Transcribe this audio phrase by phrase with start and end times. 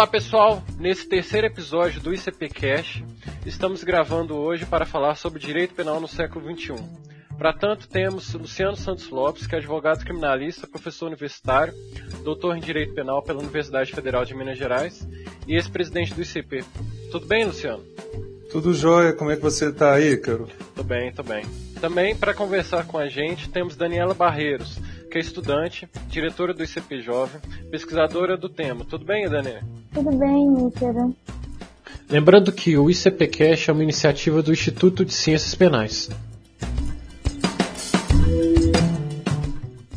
[0.00, 3.02] Olá pessoal, nesse terceiro episódio do ICP Cash,
[3.44, 6.82] estamos gravando hoje para falar sobre direito penal no século XXI.
[7.36, 11.74] Para tanto, temos Luciano Santos Lopes, que é advogado criminalista, professor universitário,
[12.24, 15.06] doutor em Direito Penal pela Universidade Federal de Minas Gerais
[15.46, 16.64] e ex-presidente do ICP.
[17.12, 17.84] Tudo bem, Luciano?
[18.50, 20.48] Tudo jóia, como é que você está aí, Caro?
[20.74, 21.44] Tudo bem, tudo bem.
[21.78, 24.78] Também, para conversar com a gente, temos Daniela Barreiros,
[25.10, 28.84] que é estudante, diretora do ICP Jovem, pesquisadora do tema.
[28.84, 29.62] Tudo bem, Daniela?
[29.92, 31.14] Tudo bem, Ícaro.
[32.08, 36.08] Lembrando que o ICPcast é uma iniciativa do Instituto de Ciências Penais.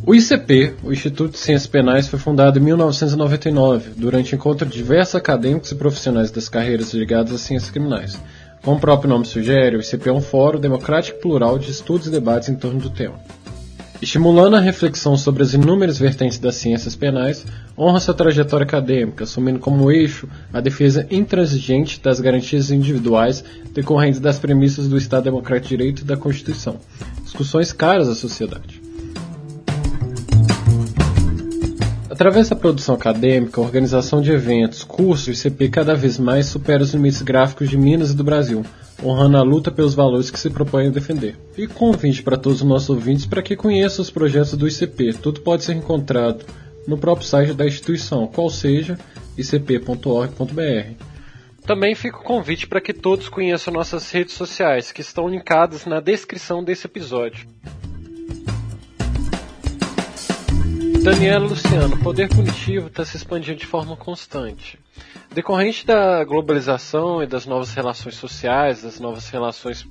[0.06, 5.16] O ICP, o Instituto de Ciências Penais, foi fundado em 1999, durante encontro de diversos
[5.16, 8.20] acadêmicos e profissionais das carreiras ligadas às ciências criminais.
[8.64, 12.08] Como o próprio nome sugere, o ICP é um fórum democrático e plural de estudos
[12.08, 13.16] e debates em torno do tema.
[14.04, 17.46] Estimulando a reflexão sobre as inúmeras vertentes das ciências penais,
[17.78, 24.38] honra sua trajetória acadêmica, assumindo como eixo a defesa intransigente das garantias individuais decorrentes das
[24.38, 26.82] premissas do Estado Democrático de Direito e da Constituição,
[27.24, 28.82] discussões caras à sociedade.
[32.10, 36.94] Através da produção acadêmica, organização de eventos, cursos, o ICP cada vez mais supera os
[36.94, 38.66] limites gráficos de Minas e do Brasil,
[39.04, 41.38] honrando a luta pelos valores que se propõe a defender.
[41.58, 45.14] E convite para todos os nossos ouvintes para que conheçam os projetos do ICP.
[45.14, 46.46] Tudo pode ser encontrado
[46.88, 48.98] no próprio site da instituição, qual seja
[49.38, 51.14] icp.org.br.
[51.66, 56.02] Também fica o convite para que todos conheçam nossas redes sociais, que estão linkadas na
[56.02, 57.48] descrição desse episódio.
[61.02, 64.80] Daniela Luciano, poder punitivo está se expandindo de forma constante.
[65.34, 69.84] Decorrente da globalização e das novas relações sociais, das novas relações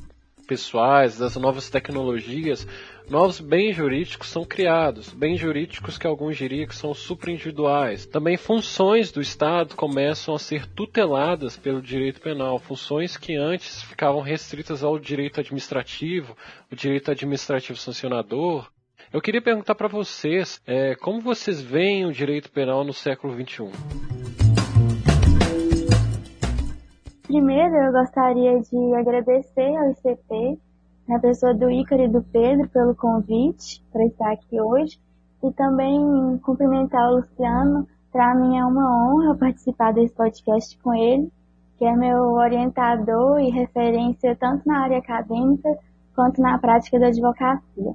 [0.47, 2.65] pessoais, das novas tecnologias,
[3.09, 8.07] novos bens jurídicos são criados, bens jurídicos que alguns diriam que são superindividuais.
[8.07, 14.21] Também funções do Estado começam a ser tuteladas pelo direito penal, funções que antes ficavam
[14.21, 16.37] restritas ao direito administrativo,
[16.71, 18.71] o direito administrativo sancionador,
[19.13, 24.12] eu queria perguntar para vocês é, como vocês veem o direito penal no século XXI.
[27.33, 30.61] Primeiro, eu gostaria de agradecer ao ICP,
[31.09, 35.01] na pessoa do Ícaro e do Pedro, pelo convite para estar aqui hoje,
[35.43, 37.89] e também cumprimentar o Luciano.
[38.13, 41.33] Para mim é uma honra participar desse podcast com ele,
[41.79, 45.71] que é meu orientador e referência tanto na área acadêmica
[46.15, 47.95] quanto na prática da advocacia.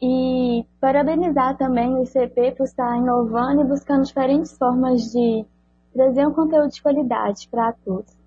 [0.00, 5.44] E parabenizar também o ICP por estar inovando e buscando diferentes formas de
[5.92, 8.21] trazer um conteúdo de qualidade para todos.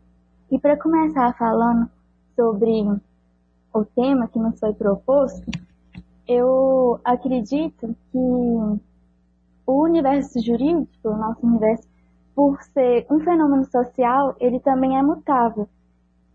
[0.51, 1.89] E para começar falando
[2.35, 3.01] sobre
[3.73, 5.43] o tema que nos foi proposto,
[6.27, 11.87] eu acredito que o universo jurídico, o nosso universo,
[12.35, 15.67] por ser um fenômeno social, ele também é mutável.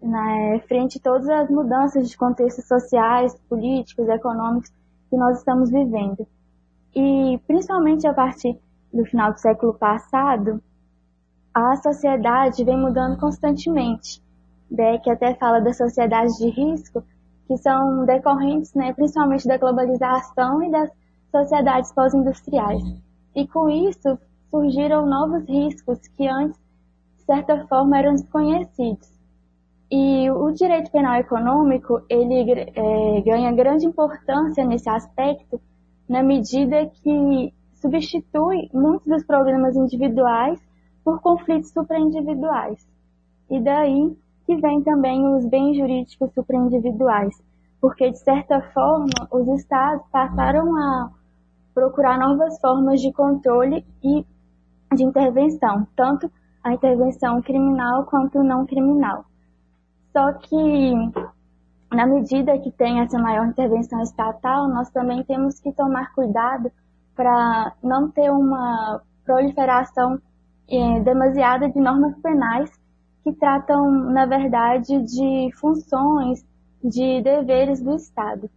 [0.03, 4.71] Né, frente a todas as mudanças de contextos sociais, políticos, econômicos
[5.11, 6.27] que nós estamos vivendo.
[6.97, 8.59] E principalmente a partir
[8.93, 10.63] do final do século passado,
[11.55, 14.23] a sociedade vem mudando constantemente.
[14.71, 17.03] Beck até fala das sociedades de risco,
[17.47, 20.91] que são decorrentes né, principalmente da globalização e das
[21.31, 22.83] sociedades pós-industriais.
[23.35, 24.19] E com isso
[24.49, 26.59] surgiram novos riscos que antes,
[27.17, 29.11] de certa forma, eram desconhecidos.
[29.91, 35.61] E o direito penal econômico, ele é, ganha grande importância nesse aspecto,
[36.09, 40.61] na medida que substitui muitos dos problemas individuais
[41.05, 42.87] por conflitos supraindividuais.
[43.51, 44.17] E daí
[44.47, 47.41] que vem também os bens jurídicos supraindividuais,
[47.81, 51.11] porque de certa forma os estados passaram a
[51.75, 54.25] procurar novas formas de controle e
[54.95, 56.31] de intervenção, tanto
[56.63, 59.25] a intervenção criminal quanto não criminal.
[60.13, 60.93] Só que,
[61.93, 66.71] na medida que tem essa maior intervenção estatal, nós também temos que tomar cuidado
[67.15, 70.21] para não ter uma proliferação
[70.71, 72.71] é, demasiada de normas penais
[73.25, 76.45] que tratam, na verdade, de funções,
[76.83, 78.49] de deveres do Estado.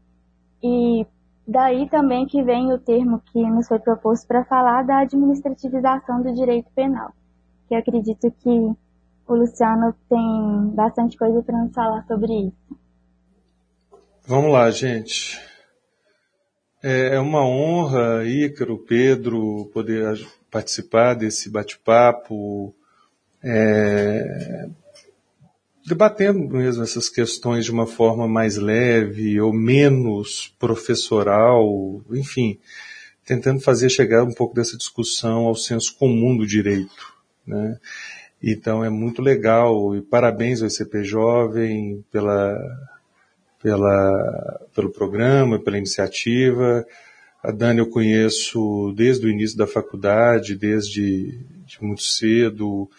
[0.62, 1.06] E
[1.46, 6.34] daí também que vem o termo que nos foi proposto para falar da administrativização do
[6.34, 7.12] direito penal,
[7.68, 8.50] que acredito que
[9.28, 12.78] o Luciano tem bastante coisa para nos falar sobre isso.
[14.26, 15.38] Vamos lá, gente.
[16.82, 20.18] É, é uma honra, Ícaro, Pedro, poder
[20.54, 22.76] participar desse bate-papo,
[23.44, 24.70] é,
[25.84, 32.60] debatendo mesmo essas questões de uma forma mais leve ou menos professoral, enfim,
[33.26, 37.16] tentando fazer chegar um pouco dessa discussão ao senso comum do direito.
[37.48, 37.80] Né?
[38.42, 42.56] Então é muito legal e parabéns ao ICP Jovem pela,
[43.60, 46.86] pela, pelo programa, pela iniciativa.
[47.44, 52.90] A Dani eu conheço desde o início da faculdade, desde de muito cedo,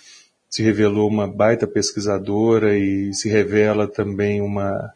[0.51, 4.93] se revelou uma baita pesquisadora e se revela também uma,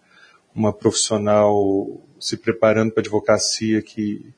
[0.55, 4.35] uma profissional se preparando para a advocacia que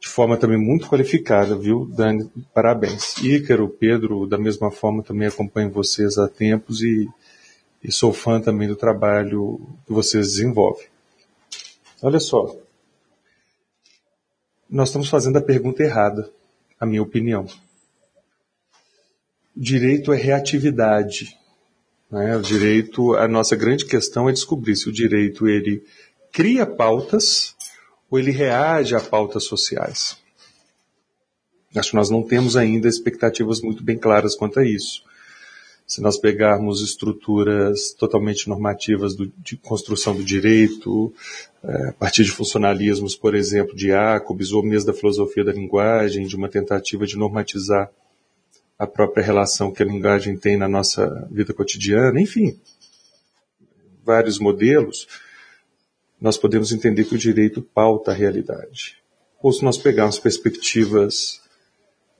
[0.00, 2.28] de forma também muito qualificada, viu, Dani?
[2.52, 3.16] Parabéns.
[3.22, 7.08] Ícaro, Pedro, da mesma forma também acompanho vocês há tempos e,
[7.82, 10.86] e sou fã também do trabalho que vocês desenvolvem.
[12.02, 12.54] Olha só,
[14.74, 16.28] nós estamos fazendo a pergunta errada,
[16.80, 17.46] a minha opinião.
[19.56, 21.38] Direito é reatividade.
[22.10, 22.36] Né?
[22.36, 25.84] O direito, a nossa grande questão é descobrir se o direito ele
[26.32, 27.54] cria pautas
[28.10, 30.18] ou ele reage a pautas sociais.
[31.76, 35.04] Acho que nós não temos ainda expectativas muito bem claras quanto a isso.
[35.86, 41.12] Se nós pegarmos estruturas totalmente normativas do, de construção do direito,
[41.62, 46.26] é, a partir de funcionalismos, por exemplo, de Jacobs, ou mesmo da filosofia da linguagem,
[46.26, 47.90] de uma tentativa de normatizar
[48.78, 52.58] a própria relação que a linguagem tem na nossa vida cotidiana, enfim,
[54.04, 55.06] vários modelos,
[56.20, 58.96] nós podemos entender que o direito pauta a realidade.
[59.42, 61.42] Ou se nós pegarmos perspectivas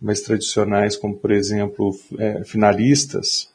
[0.01, 3.54] mais tradicionais, como por exemplo é, finalistas,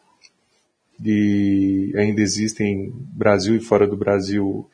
[1.04, 4.69] e ainda existem Brasil e fora do Brasil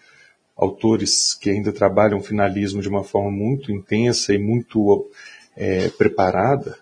[0.56, 5.10] autores que ainda trabalham finalismo de uma forma muito intensa e muito
[5.56, 6.78] é, preparada,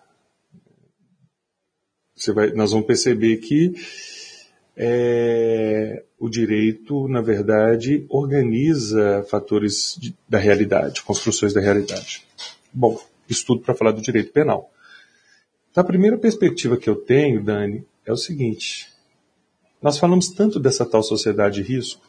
[2.34, 3.74] vai, nós vamos perceber que
[4.78, 12.26] é, o direito, na verdade, organiza fatores de, da realidade, construções da realidade.
[12.72, 13.00] Bom,
[13.30, 14.72] isso tudo para falar do direito penal.
[15.72, 18.93] Então, a primeira perspectiva que eu tenho, Dani, é o seguinte:
[19.84, 22.02] nós falamos tanto dessa tal sociedade de risco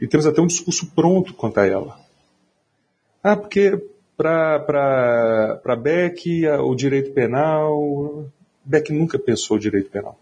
[0.00, 1.98] e temos até um discurso pronto quanto a ela.
[3.22, 3.80] Ah, porque
[4.16, 8.26] para Beck o direito penal.
[8.64, 10.18] Beck nunca pensou o direito penal.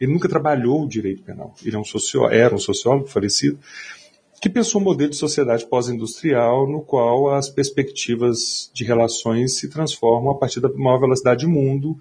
[0.00, 1.54] Ele nunca trabalhou o direito penal.
[1.62, 3.58] Ele é um sociólogo, era um sociólogo falecido,
[4.40, 10.32] que pensou um modelo de sociedade pós-industrial no qual as perspectivas de relações se transformam
[10.32, 11.96] a partir da maior velocidade do mundo,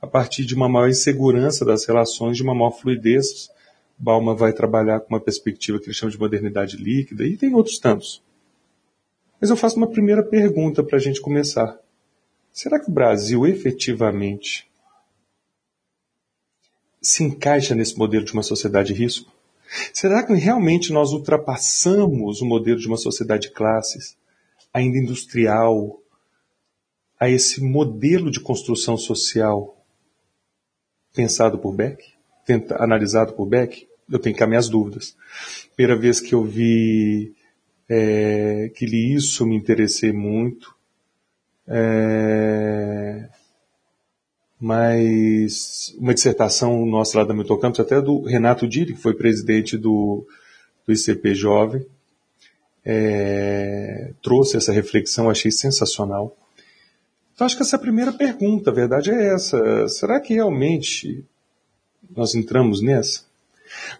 [0.00, 3.50] a partir de uma maior insegurança das relações, de uma maior fluidez.
[3.98, 7.78] Bauman vai trabalhar com uma perspectiva que ele chama de modernidade líquida, e tem outros
[7.78, 8.22] tantos.
[9.40, 11.78] Mas eu faço uma primeira pergunta para a gente começar.
[12.52, 14.70] Será que o Brasil efetivamente
[17.00, 19.32] se encaixa nesse modelo de uma sociedade de risco?
[19.92, 24.16] Será que realmente nós ultrapassamos o modelo de uma sociedade de classes,
[24.72, 26.00] ainda industrial,
[27.18, 29.75] a esse modelo de construção social
[31.16, 32.04] pensado por Beck,
[32.44, 33.88] tenta, analisado por Beck?
[34.08, 35.16] Eu tenho cá minhas dúvidas.
[35.74, 37.34] Primeira vez que eu vi,
[37.88, 40.76] é, que li isso, me interessei muito.
[41.66, 43.28] É,
[44.60, 49.76] mas uma dissertação nossa lá da Milton Campos, até do Renato Diri, que foi presidente
[49.76, 50.24] do,
[50.86, 51.84] do ICP Jovem,
[52.84, 56.36] é, trouxe essa reflexão, achei sensacional.
[57.36, 59.86] Então acho que essa é a primeira pergunta, a verdade é essa.
[59.88, 61.22] Será que realmente
[62.16, 63.26] nós entramos nessa?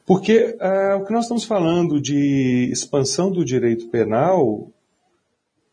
[0.06, 4.70] Porque ah, o que nós estamos falando de expansão do direito penal,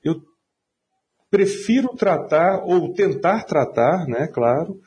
[0.04, 0.22] eu
[1.32, 4.82] prefiro tratar, ou tentar tratar, né, claro,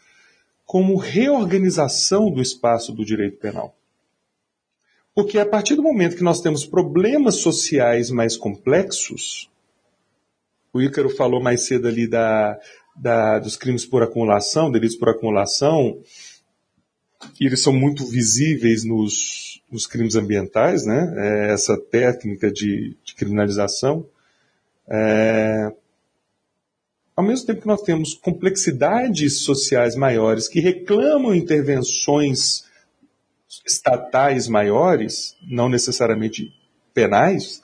[0.67, 3.75] como reorganização do espaço do direito penal.
[5.15, 9.49] Porque a partir do momento que nós temos problemas sociais mais complexos,
[10.77, 12.59] o Ícaro falou mais cedo ali da,
[12.95, 15.99] da, dos crimes por acumulação, delitos por acumulação,
[17.41, 21.15] e eles são muito visíveis nos, nos crimes ambientais, né?
[21.17, 24.07] É essa técnica de, de criminalização.
[24.89, 25.73] É,
[27.17, 32.65] ao mesmo tempo que nós temos complexidades sociais maiores que reclamam intervenções
[33.65, 36.53] estatais maiores, não necessariamente
[36.93, 37.63] penais,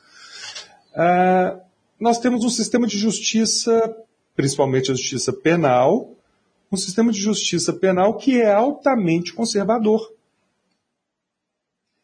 [0.95, 1.61] uh,
[2.03, 3.97] nós temos um sistema de justiça,
[4.35, 6.13] principalmente a justiça penal,
[6.71, 10.13] um sistema de justiça penal que é altamente conservador,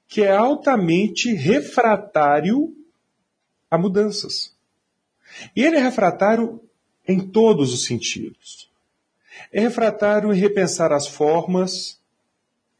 [0.07, 2.73] que é altamente refratário
[3.69, 4.55] a mudanças.
[5.57, 6.61] E ele é refratário
[7.07, 8.71] em todos os sentidos.
[9.53, 11.99] É refratário em repensar as formas,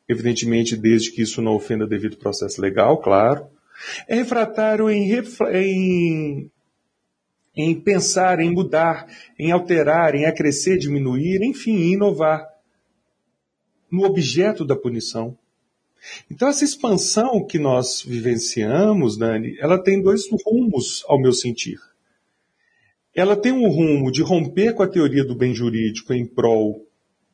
[0.09, 3.49] evidentemente desde que isso não ofenda devido processo legal, claro.
[4.07, 5.11] É refratário em,
[5.53, 6.51] em,
[7.59, 12.47] em pensar, em mudar, em alterar, em acrescer, diminuir, enfim, inovar.
[13.91, 15.37] no objeto da punição.
[16.31, 21.79] Então, essa expansão que nós vivenciamos, Dani, ela tem dois rumos, ao meu sentir.
[23.15, 26.87] Ela tem um rumo de romper com a teoria do bem jurídico em prol,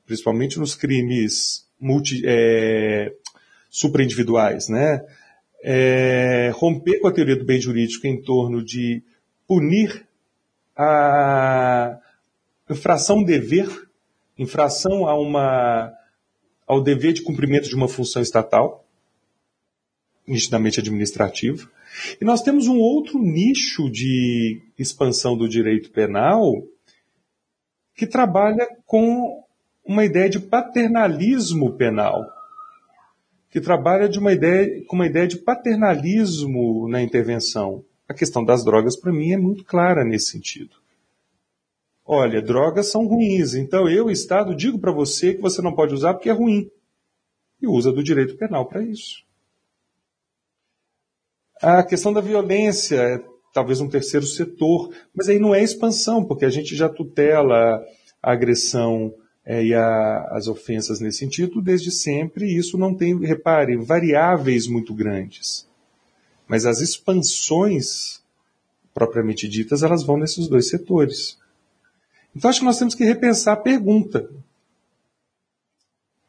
[0.06, 3.12] principalmente nos crimes multi, é,
[3.68, 5.04] supraindividuais, né?
[5.62, 9.02] É, romper com a teoria do bem jurídico em torno de
[9.46, 10.06] punir
[10.76, 11.98] a
[12.68, 13.68] infração dever,
[14.38, 15.92] infração a uma
[16.66, 18.84] ao dever de cumprimento de uma função estatal,
[20.26, 21.68] nitidamente administrativa.
[22.20, 26.62] E nós temos um outro nicho de expansão do direito penal
[27.94, 29.44] que trabalha com
[29.84, 32.24] uma ideia de paternalismo penal,
[33.50, 37.84] que trabalha de uma ideia, com uma ideia de paternalismo na intervenção.
[38.08, 40.76] A questão das drogas, para mim, é muito clara nesse sentido.
[42.04, 46.12] Olha, drogas são ruins, então eu, Estado, digo para você que você não pode usar
[46.12, 46.70] porque é ruim.
[47.62, 49.24] E usa do direito penal para isso.
[51.62, 56.44] A questão da violência é talvez um terceiro setor, mas aí não é expansão, porque
[56.44, 57.82] a gente já tutela
[58.22, 59.14] a agressão
[59.46, 64.66] é, e a, as ofensas nesse sentido desde sempre, e isso não tem, repare, variáveis
[64.66, 65.66] muito grandes.
[66.46, 68.22] Mas as expansões
[68.94, 71.36] propriamente ditas, elas vão nesses dois setores.
[72.34, 74.30] Então acho que nós temos que repensar a pergunta.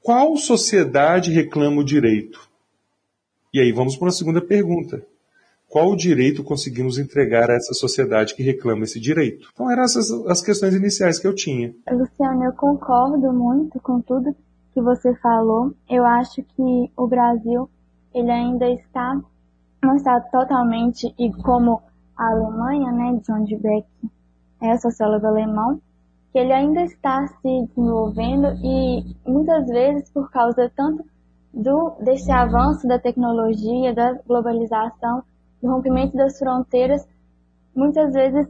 [0.02, 2.50] Qual sociedade reclama o direito?
[3.54, 5.06] E aí vamos para uma segunda pergunta.
[5.70, 9.50] Qual direito conseguimos entregar a essa sociedade que reclama esse direito?
[9.54, 11.74] Então eram essas as questões iniciais que eu tinha.
[11.92, 14.36] Luciano, eu concordo muito com tudo
[14.74, 15.74] que você falou.
[15.90, 17.70] Eu acho que o Brasil
[18.14, 19.22] ele ainda está
[19.86, 21.82] não está totalmente e como
[22.18, 23.88] a Alemanha, né, John Beck
[24.62, 25.80] é sociólogo alemão,
[26.32, 31.04] que ele ainda está se desenvolvendo e muitas vezes por causa tanto
[31.54, 35.24] do desse avanço da tecnologia, da globalização,
[35.62, 37.08] do rompimento das fronteiras,
[37.74, 38.48] muitas vezes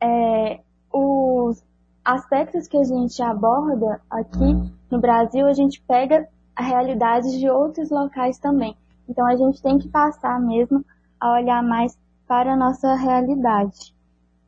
[0.00, 0.60] é,
[0.92, 1.62] os
[2.04, 4.54] aspectos que a gente aborda aqui
[4.90, 6.26] no Brasil, a gente pega
[6.56, 8.74] a realidade de outros locais também.
[9.08, 10.84] Então a gente tem que passar mesmo
[11.20, 13.94] a olhar mais para a nossa realidade.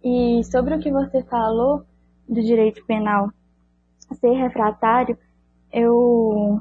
[0.04, 1.84] E sobre o que você falou
[2.28, 3.30] do direito penal
[4.14, 5.16] ser refratário,
[5.72, 6.60] eu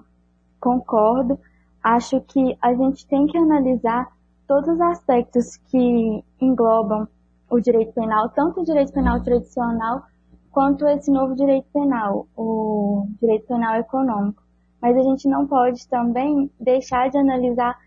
[0.60, 1.40] concordo.
[1.84, 4.08] Acho que a gente tem que analisar
[4.48, 7.08] todos os aspectos que englobam
[7.50, 10.04] o direito penal, tanto o direito penal tradicional
[10.52, 14.44] quanto esse novo direito penal, o direito penal econômico.
[14.82, 17.78] Mas a gente não pode também deixar de analisar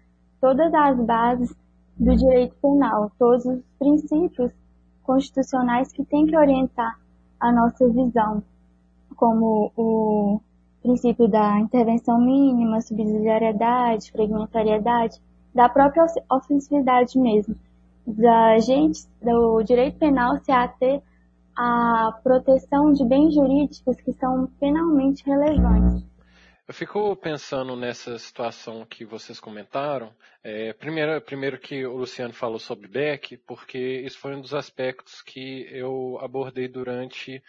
[0.43, 1.55] todas as bases
[1.97, 4.51] do direito penal, todos os princípios
[5.05, 6.99] constitucionais que têm que orientar
[7.39, 8.43] a nossa visão,
[9.15, 10.41] como o
[10.83, 15.21] princípio da intervenção mínima, subsidiariedade, fragmentariedade,
[15.55, 17.55] da própria ofensividade mesmo,
[18.05, 21.01] da gente, do direito penal se ater
[21.57, 26.12] à proteção de bens jurídicos que são penalmente relevantes.
[26.69, 30.15] Eu fico pensando nessa situação que vocês comentaram.
[30.45, 35.23] É, primeiro, primeiro que o Luciano falou sobre Beck, porque isso foi um dos aspectos
[35.23, 37.43] que eu abordei durante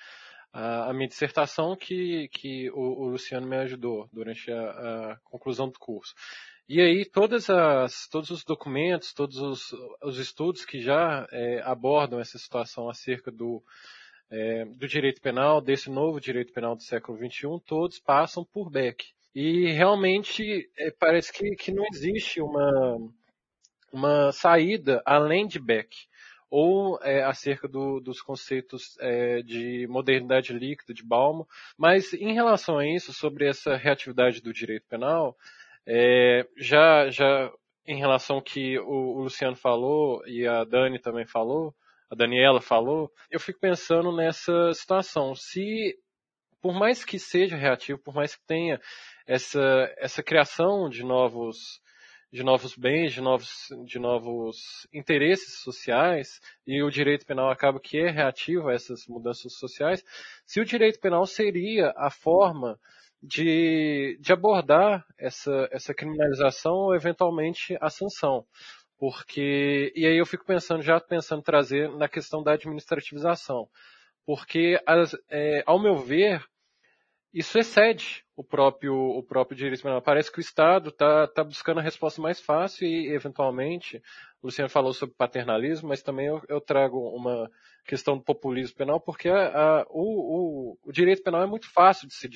[0.52, 5.70] a, a minha dissertação que, que o, o, Luciano me ajudou durante a, a, conclusão
[5.70, 6.16] do curso.
[6.68, 12.20] E aí todas as, todos os documentos, todos os, os estudos que já é, abordam
[12.20, 13.64] essa situação acerca do,
[14.34, 19.06] é, do direito penal, desse novo direito penal do século XXI, todos passam por Beck.
[19.34, 22.98] E realmente é, parece que, que não existe uma,
[23.92, 25.96] uma saída além de Beck,
[26.50, 31.48] ou é, acerca do, dos conceitos é, de modernidade líquida de Balmo.
[31.78, 35.38] Mas em relação a isso, sobre essa reatividade do direito penal,
[35.86, 37.52] é, já, já
[37.86, 41.74] em relação ao que o, o Luciano falou e a Dani também falou,
[42.14, 45.36] a Daniela falou, eu fico pensando nessa situação.
[45.36, 45.98] Se,
[46.62, 48.80] por mais que seja reativo, por mais que tenha
[49.28, 51.82] essa, essa criação de novos
[52.32, 58.00] de novos bens, de novos, de novos interesses sociais, e o direito penal acaba que
[58.00, 60.04] é reativo a essas mudanças sociais,
[60.44, 62.80] se o direito penal seria a forma
[63.22, 68.44] de, de abordar essa, essa criminalização ou eventualmente a sanção.
[68.98, 73.68] Porque, e aí eu fico pensando, já pensando trazer na questão da administrativização.
[74.26, 76.44] Porque, as, é, ao meu ver,
[77.34, 80.02] isso excede o próprio, o próprio direito penal.
[80.02, 84.02] Parece que o Estado está tá buscando a resposta mais fácil e, eventualmente,
[84.42, 87.50] o Luciano falou sobre paternalismo, mas também eu, eu trago uma
[87.86, 92.08] questão do populismo penal, porque a, a, o, o, o, direito penal é muito fácil
[92.08, 92.30] de ser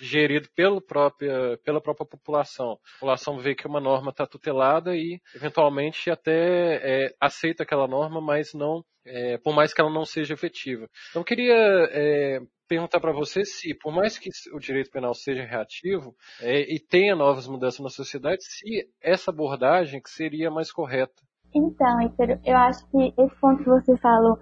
[0.00, 2.72] gerido pelo própria, pela própria população.
[2.72, 8.20] A população vê que uma norma está tutelada e, eventualmente, até é, aceita aquela norma,
[8.20, 10.88] mas não, é, por mais que ela não seja efetiva.
[11.10, 11.54] Então, eu queria
[11.90, 16.78] é, perguntar para você se, por mais que o direito penal seja reativo é, e
[16.78, 21.22] tenha novas mudanças na sociedade, se essa abordagem que seria mais correta.
[21.54, 22.00] Então,
[22.44, 24.38] eu acho que esse ponto que você falou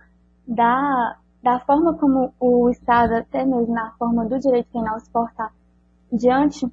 [0.47, 5.53] da, da forma como o Estado, até mesmo na forma do direito penal se portar
[6.13, 6.67] diante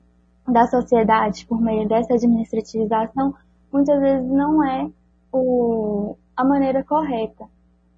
[0.48, 3.36] da sociedade por meio dessa administrativização,
[3.72, 4.90] muitas vezes não é
[5.32, 7.46] o, a maneira correta.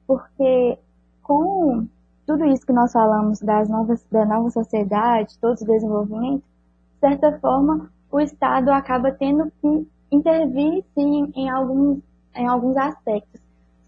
[0.05, 0.77] Porque
[1.21, 1.87] com
[2.25, 6.47] tudo isso que nós falamos das novas, da nova sociedade, todos os desenvolvimentos,
[6.93, 11.99] de certa forma, o Estado acaba tendo que intervir, sim, em alguns,
[12.35, 13.41] em alguns aspectos.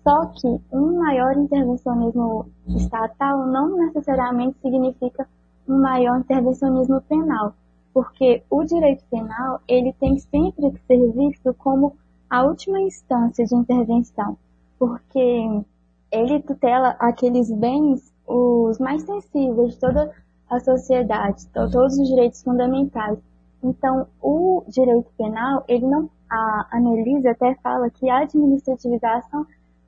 [0.03, 5.27] Só que um maior intervencionismo estatal não necessariamente significa
[5.67, 7.55] um maior intervencionismo penal,
[7.93, 11.95] porque o direito penal ele tem sempre que ser visto como
[12.29, 14.37] a última instância de intervenção,
[14.77, 15.63] porque
[16.11, 20.11] ele tutela aqueles bens os mais sensíveis de toda
[20.49, 23.19] a sociedade, todos os direitos fundamentais.
[23.63, 29.45] Então, o direito penal, ele não, a Annelise até fala que a administrativização,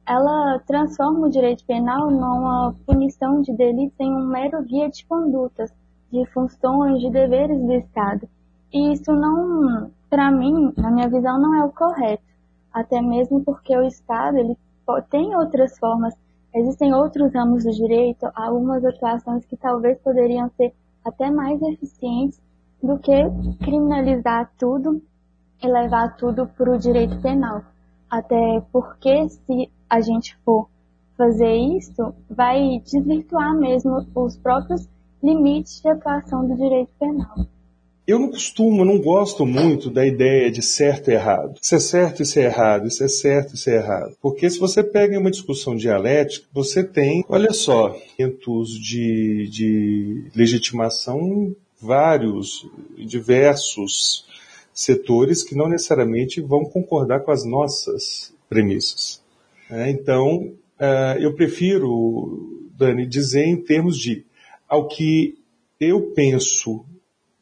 [0.08, 5.72] ela transforma o direito penal numa punição de delitos em um mero guia de condutas,
[6.12, 8.28] de funções, de deveres do Estado.
[8.74, 12.24] E isso não, para mim, na minha visão, não é o correto.
[12.74, 14.58] Até mesmo porque o Estado, ele
[15.10, 16.16] tem outras formas
[16.54, 20.74] Existem outros ramos do direito, algumas atuações que talvez poderiam ser
[21.04, 22.42] até mais eficientes
[22.82, 23.14] do que
[23.64, 25.02] criminalizar tudo
[25.62, 27.64] e levar tudo para o direito penal.
[28.10, 30.70] Até porque se a gente for
[31.18, 34.88] fazer isso, vai desvirtuar mesmo os próprios
[35.22, 37.36] limites de atuação do direito penal.
[38.08, 41.60] Eu não costumo, não gosto muito da ideia de certo e errado.
[41.62, 44.16] Isso é certo, isso é errado, isso é certo, isso é errado.
[44.22, 51.54] Porque se você pega uma discussão dialética, você tem, olha só, elementos de, de legitimação
[51.82, 52.66] vários,
[52.98, 54.26] diversos
[54.74, 59.22] setores que não necessariamente vão concordar com as nossas premissas.
[59.70, 64.26] É, então, uh, eu prefiro, Dani, dizer em termos de
[64.68, 65.38] ao que
[65.80, 66.86] eu penso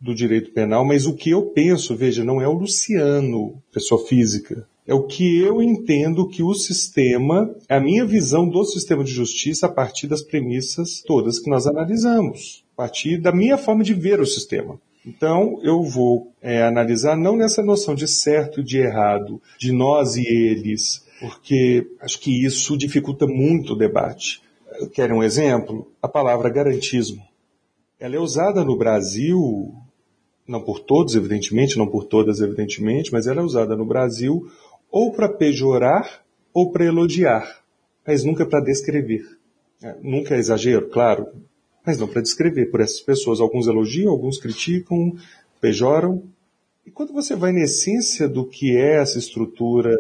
[0.06, 4.68] do direito penal, mas o que eu penso, veja, não é o Luciano, pessoa física.
[4.88, 9.66] É o que eu entendo que o sistema, a minha visão do sistema de justiça
[9.66, 14.22] a partir das premissas todas que nós analisamos, a partir da minha forma de ver
[14.22, 14.80] o sistema.
[15.04, 20.18] Então, eu vou é, analisar não nessa noção de certo e de errado, de nós
[20.18, 24.40] e eles, porque acho que isso dificulta muito o debate.
[24.94, 25.92] Querem um exemplo?
[26.00, 27.24] A palavra garantismo.
[28.00, 29.74] Ela é usada no Brasil
[30.48, 34.50] não por todos, evidentemente, não por todas, evidentemente, mas ela é usada no Brasil
[34.92, 37.62] ou para pejorar ou para elogiar,
[38.06, 39.26] mas nunca para descrever.
[39.84, 41.28] É, nunca é exagero, claro,
[41.86, 43.40] mas não para descrever por essas pessoas.
[43.40, 45.14] Alguns elogiam, alguns criticam,
[45.60, 46.24] pejoram.
[46.86, 49.92] E quando você vai na essência do que é essa estrutura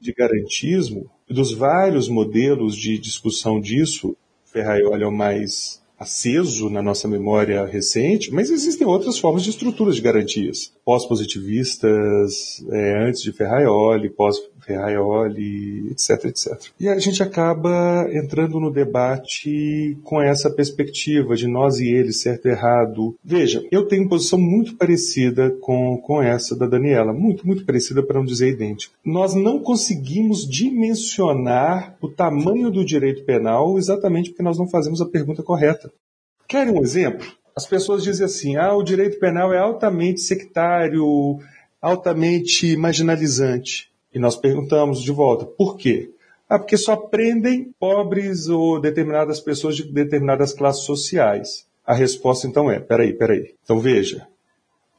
[0.00, 7.08] de garantismo, dos vários modelos de discussão disso, Ferraioli é o mais aceso na nossa
[7.08, 10.72] memória recente, mas existem outras formas de estruturas de garantias.
[10.84, 14.08] Pós-positivistas, é, antes de Ferraioli,
[14.68, 16.70] pós-Ferraioli, etc, etc.
[16.78, 22.46] E a gente acaba entrando no debate com essa perspectiva de nós e eles, certo
[22.46, 23.16] e errado.
[23.24, 28.02] Veja, eu tenho uma posição muito parecida com, com essa da Daniela, muito, muito parecida
[28.02, 28.94] para não dizer idêntica.
[29.04, 35.06] Nós não conseguimos dimensionar o tamanho do direito penal exatamente porque nós não fazemos a
[35.06, 35.90] pergunta correta.
[36.46, 37.26] Querem um exemplo?
[37.56, 41.38] As pessoas dizem assim: ah, o direito penal é altamente sectário,
[41.80, 43.87] altamente marginalizante.
[44.12, 46.10] E nós perguntamos de volta: por quê?
[46.48, 51.66] Ah, porque só prendem pobres ou determinadas pessoas de determinadas classes sociais.
[51.86, 53.54] A resposta então é: peraí, peraí.
[53.62, 54.26] Então veja,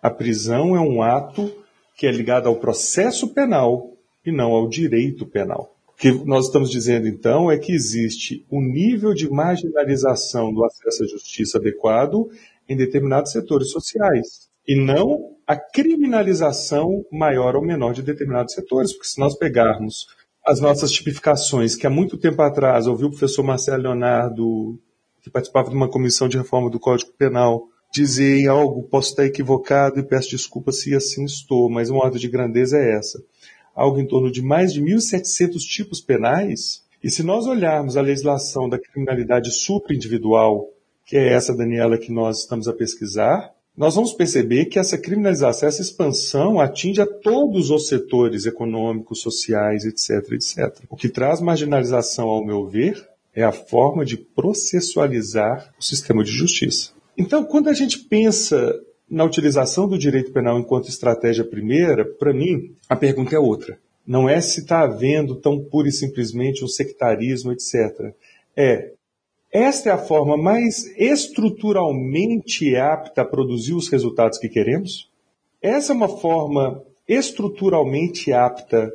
[0.01, 1.51] a prisão é um ato
[1.95, 3.93] que é ligado ao processo penal
[4.25, 5.75] e não ao direito penal.
[5.87, 11.03] O que nós estamos dizendo, então, é que existe um nível de marginalização do acesso
[11.03, 12.29] à justiça adequado
[12.69, 19.07] em determinados setores sociais, e não a criminalização maior ou menor de determinados setores, porque
[19.07, 20.05] se nós pegarmos
[20.45, 24.79] as nossas tipificações, que há muito tempo atrás ouviu o professor Marcelo Leonardo,
[25.23, 29.25] que participava de uma comissão de reforma do Código Penal, dizer em algo, posso estar
[29.25, 33.19] equivocado e peço desculpa se assim estou, mas uma ordem de grandeza é essa.
[33.73, 36.83] Algo em torno de mais de 1.700 tipos penais.
[37.03, 40.69] E se nós olharmos a legislação da criminalidade superindividual,
[41.07, 45.69] que é essa, Daniela, que nós estamos a pesquisar, nós vamos perceber que essa criminalização,
[45.69, 50.83] essa expansão atinge a todos os setores econômicos, sociais, etc, etc.
[50.89, 53.01] O que traz marginalização, ao meu ver,
[53.33, 56.91] é a forma de processualizar o sistema de justiça.
[57.17, 58.77] Então, quando a gente pensa
[59.09, 63.79] na utilização do direito penal enquanto estratégia primeira, para mim, a pergunta é outra.
[64.05, 68.13] Não é se está havendo tão pura e simplesmente um sectarismo, etc.
[68.57, 68.91] É
[69.51, 75.09] esta é a forma mais estruturalmente apta a produzir os resultados que queremos?
[75.61, 78.91] Essa é uma forma estruturalmente apta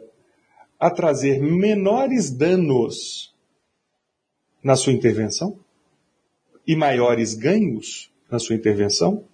[0.79, 3.35] a trazer menores danos
[4.62, 5.59] na sua intervenção
[6.67, 9.25] e maiores ganhos na sua intervenção?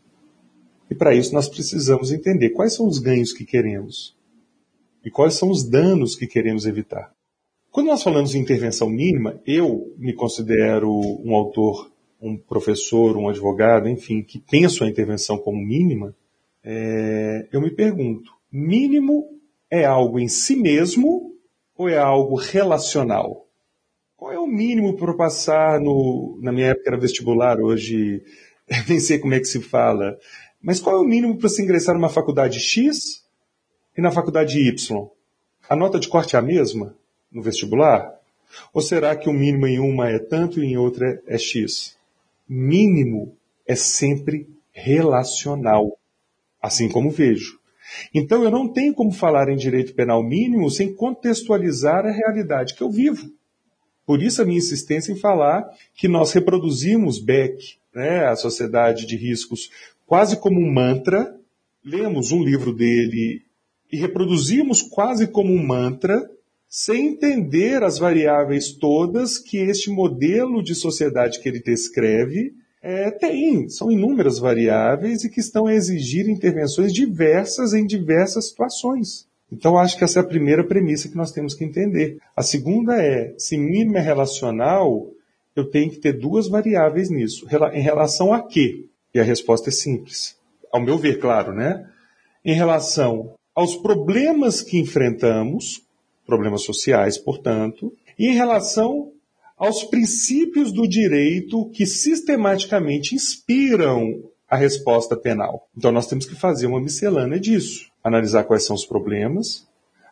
[0.91, 4.17] E para isso nós precisamos entender quais são os ganhos que queremos
[5.05, 7.15] e quais são os danos que queremos evitar.
[7.71, 10.91] Quando nós falamos de intervenção mínima, eu me considero
[11.25, 11.89] um autor,
[12.21, 16.13] um professor, um advogado, enfim, que penso a intervenção como mínima,
[16.65, 19.39] é, eu me pergunto, mínimo
[19.71, 21.33] é algo em si mesmo
[21.79, 23.47] ou é algo relacional?
[24.17, 28.21] Qual é o mínimo para passar no, na minha época era vestibular, hoje
[28.89, 30.19] nem sei como é que se fala,
[30.61, 33.25] mas qual é o mínimo para se ingressar numa faculdade X
[33.97, 35.09] e na faculdade Y?
[35.69, 36.99] A nota de corte é a mesma?
[37.31, 38.19] No vestibular?
[38.73, 41.97] Ou será que o mínimo em uma é tanto e em outra é X?
[42.49, 45.99] Mínimo é sempre relacional,
[46.61, 47.59] assim como vejo.
[48.15, 52.83] Então eu não tenho como falar em direito penal mínimo sem contextualizar a realidade que
[52.83, 53.31] eu vivo.
[54.07, 59.17] Por isso a minha insistência em falar que nós reproduzimos Beck, né, a Sociedade de
[59.17, 59.71] Riscos,
[60.07, 61.37] quase como um mantra,
[61.85, 63.43] lemos um livro dele
[63.91, 66.29] e reproduzimos quase como um mantra
[66.73, 73.69] sem entender as variáveis todas que este modelo de sociedade que ele descreve é, tem.
[73.69, 79.29] São inúmeras variáveis e que estão a exigir intervenções diversas em diversas situações.
[79.53, 82.19] Então, acho que essa é a primeira premissa que nós temos que entender.
[82.37, 85.11] A segunda é, se mínimo é relacional,
[85.57, 87.49] eu tenho que ter duas variáveis nisso.
[87.73, 88.85] Em relação a quê?
[89.13, 90.37] E a resposta é simples.
[90.73, 91.85] Ao meu ver, claro, né?
[92.45, 95.83] Em relação aos problemas que enfrentamos,
[96.31, 99.11] problemas sociais, portanto, e em relação
[99.59, 105.69] aos princípios do direito que sistematicamente inspiram a resposta penal.
[105.77, 109.67] Então nós temos que fazer uma miscelânea disso, analisar quais são os problemas,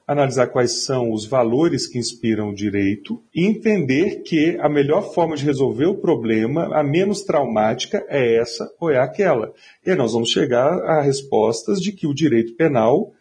[0.09, 5.37] analisar quais são os valores que inspiram o direito e entender que a melhor forma
[5.37, 9.53] de resolver o problema, a menos traumática, é essa ou é aquela.
[9.87, 13.13] E aí nós vamos chegar a respostas de que o direito penal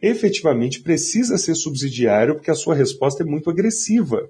[0.00, 4.28] efetivamente precisa ser subsidiário porque a sua resposta é muito agressiva,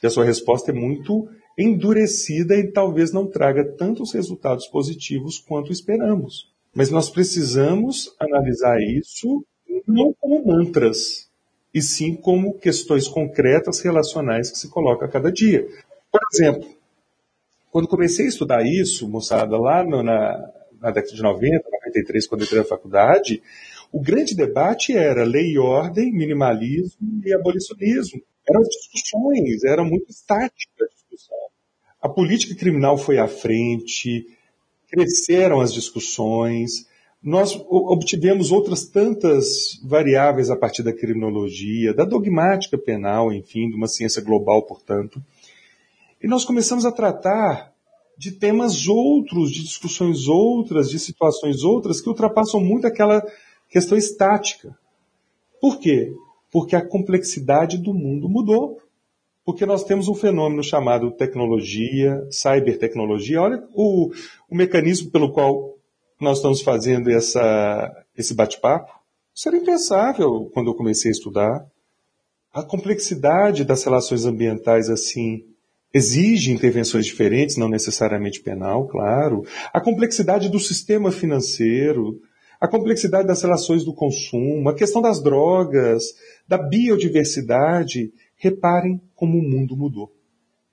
[0.00, 1.28] que a sua resposta é muito
[1.58, 6.50] endurecida e talvez não traga tantos resultados positivos quanto esperamos.
[6.74, 9.44] Mas nós precisamos analisar isso
[9.86, 11.28] não como mantras,
[11.72, 15.66] e sim como questões concretas relacionais que se colocam a cada dia.
[16.10, 16.68] Por exemplo,
[17.70, 22.42] quando comecei a estudar isso, moçada, lá no, na, na década de 90, 93, quando
[22.42, 23.42] entrei na faculdade,
[23.92, 28.20] o grande debate era lei e ordem, minimalismo e abolicionismo.
[28.48, 31.38] Eram discussões, era muito estática a discussão.
[32.00, 34.26] A política criminal foi à frente,
[34.88, 36.88] cresceram as discussões,
[37.22, 43.88] nós obtivemos outras tantas variáveis a partir da criminologia, da dogmática penal, enfim, de uma
[43.88, 45.22] ciência global, portanto.
[46.22, 47.72] E nós começamos a tratar
[48.16, 53.22] de temas outros, de discussões outras, de situações outras que ultrapassam muito aquela
[53.70, 54.76] questão estática.
[55.60, 56.12] Por quê?
[56.50, 58.80] Porque a complexidade do mundo mudou.
[59.44, 63.40] Porque nós temos um fenômeno chamado tecnologia, cybertecnologia.
[63.40, 64.12] Olha o,
[64.50, 65.76] o mecanismo pelo qual
[66.20, 68.92] nós estamos fazendo essa, esse bate-papo.
[69.34, 71.66] Isso era impensável quando eu comecei a estudar.
[72.52, 75.44] A complexidade das relações ambientais, assim,
[75.94, 79.44] exige intervenções diferentes, não necessariamente penal, claro.
[79.72, 82.20] A complexidade do sistema financeiro,
[82.60, 86.14] a complexidade das relações do consumo, a questão das drogas,
[86.46, 88.12] da biodiversidade.
[88.36, 90.12] Reparem como o mundo mudou.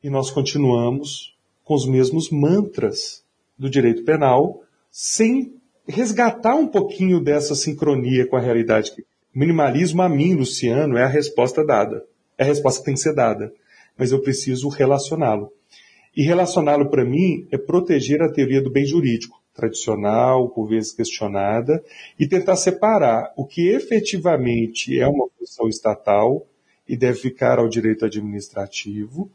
[0.03, 3.23] E nós continuamos com os mesmos mantras
[3.57, 5.53] do direito penal, sem
[5.87, 8.91] resgatar um pouquinho dessa sincronia com a realidade.
[9.33, 12.05] Minimalismo a mim, Luciano, é a resposta dada.
[12.37, 13.51] É a resposta que tem que ser dada.
[13.97, 15.51] Mas eu preciso relacioná-lo.
[16.15, 21.83] E relacioná-lo para mim é proteger a teoria do bem jurídico tradicional, por vezes questionada,
[22.17, 26.45] e tentar separar o que efetivamente é uma função estatal
[26.87, 29.29] e deve ficar ao direito administrativo,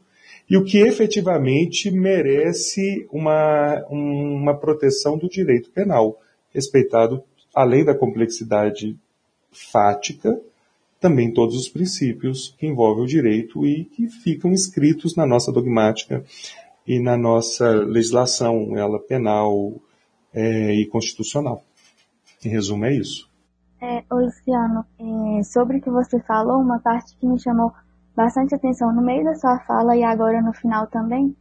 [0.49, 6.19] e o que efetivamente merece uma, uma proteção do direito penal,
[6.53, 8.97] respeitado, além da complexidade
[9.51, 10.39] fática,
[10.99, 16.23] também todos os princípios que envolvem o direito e que ficam escritos na nossa dogmática
[16.87, 19.73] e na nossa legislação, ela penal
[20.33, 21.63] é, e constitucional.
[22.43, 23.29] Em resumo, é isso.
[23.81, 27.71] É, Luciano, é, sobre o que você falou, uma parte que me chamou
[28.15, 31.35] bastante atenção no meio da sua fala e agora no final também,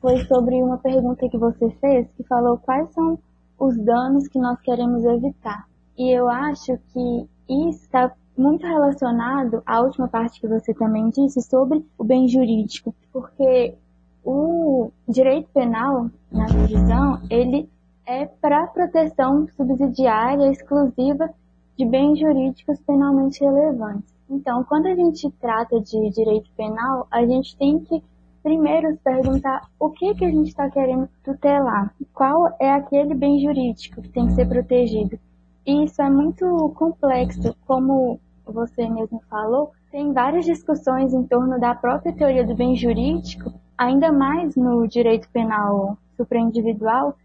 [0.00, 3.18] foi sobre uma pergunta que você fez, que falou quais são
[3.58, 5.66] os danos que nós queremos evitar.
[5.96, 11.40] E eu acho que isso está muito relacionado à última parte que você também disse
[11.42, 13.74] sobre o bem jurídico, porque
[14.24, 17.68] o direito penal, na visão, ele
[18.06, 21.30] é para proteção subsidiária exclusiva
[21.76, 24.14] de bens jurídicos penalmente relevantes.
[24.28, 28.02] Então, quando a gente trata de direito penal, a gente tem que
[28.42, 33.40] primeiro se perguntar o que, que a gente está querendo tutelar, qual é aquele bem
[33.40, 35.18] jurídico que tem que ser protegido.
[35.66, 41.74] E isso é muito complexo, como você mesmo falou, tem várias discussões em torno da
[41.74, 47.16] própria teoria do bem jurídico, ainda mais no direito penal supraindividual,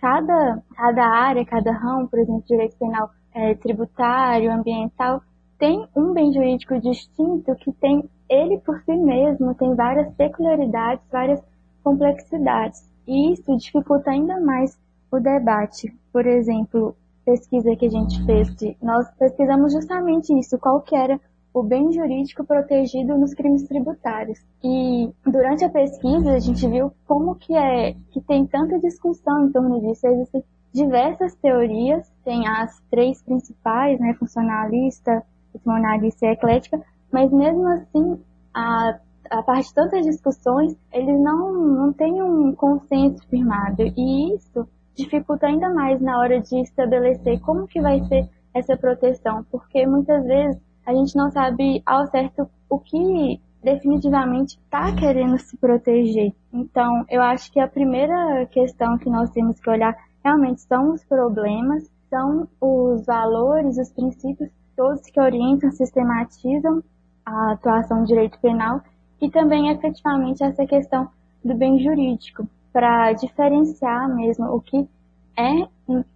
[0.00, 5.22] cada, cada área, cada ramo, por exemplo, direito penal é, tributário, ambiental,
[5.58, 11.42] tem um bem jurídico distinto que tem ele por si mesmo, tem várias peculiaridades, várias
[11.84, 12.88] complexidades.
[13.06, 14.78] E isso dificulta ainda mais
[15.10, 15.92] o debate.
[16.12, 18.48] Por exemplo, pesquisa que a gente fez,
[18.80, 21.20] nós pesquisamos justamente isso, qual que era
[21.52, 24.38] o bem jurídico protegido nos crimes tributários.
[24.62, 29.52] E durante a pesquisa a gente viu como que é que tem tanta discussão em
[29.52, 30.06] torno disso.
[30.06, 36.80] Existem diversas teorias, tem as três principais, né, funcionalista, funcionalista e eclética,
[37.12, 38.20] mas mesmo assim
[38.54, 38.98] a
[39.30, 43.82] a partir de tantas discussões, eles não, não têm um consenso firmado.
[43.96, 49.44] E isso dificulta ainda mais na hora de estabelecer como que vai ser essa proteção,
[49.50, 55.56] porque muitas vezes a gente não sabe ao certo o que definitivamente está querendo se
[55.56, 56.32] proteger.
[56.52, 61.04] Então, eu acho que a primeira questão que nós temos que olhar realmente são os
[61.04, 66.82] problemas, são os valores, os princípios todos que orientam, sistematizam
[67.24, 68.80] a atuação do direito penal
[69.20, 71.08] e também efetivamente essa questão
[71.44, 74.88] do bem jurídico, para diferenciar mesmo o que
[75.36, 75.68] é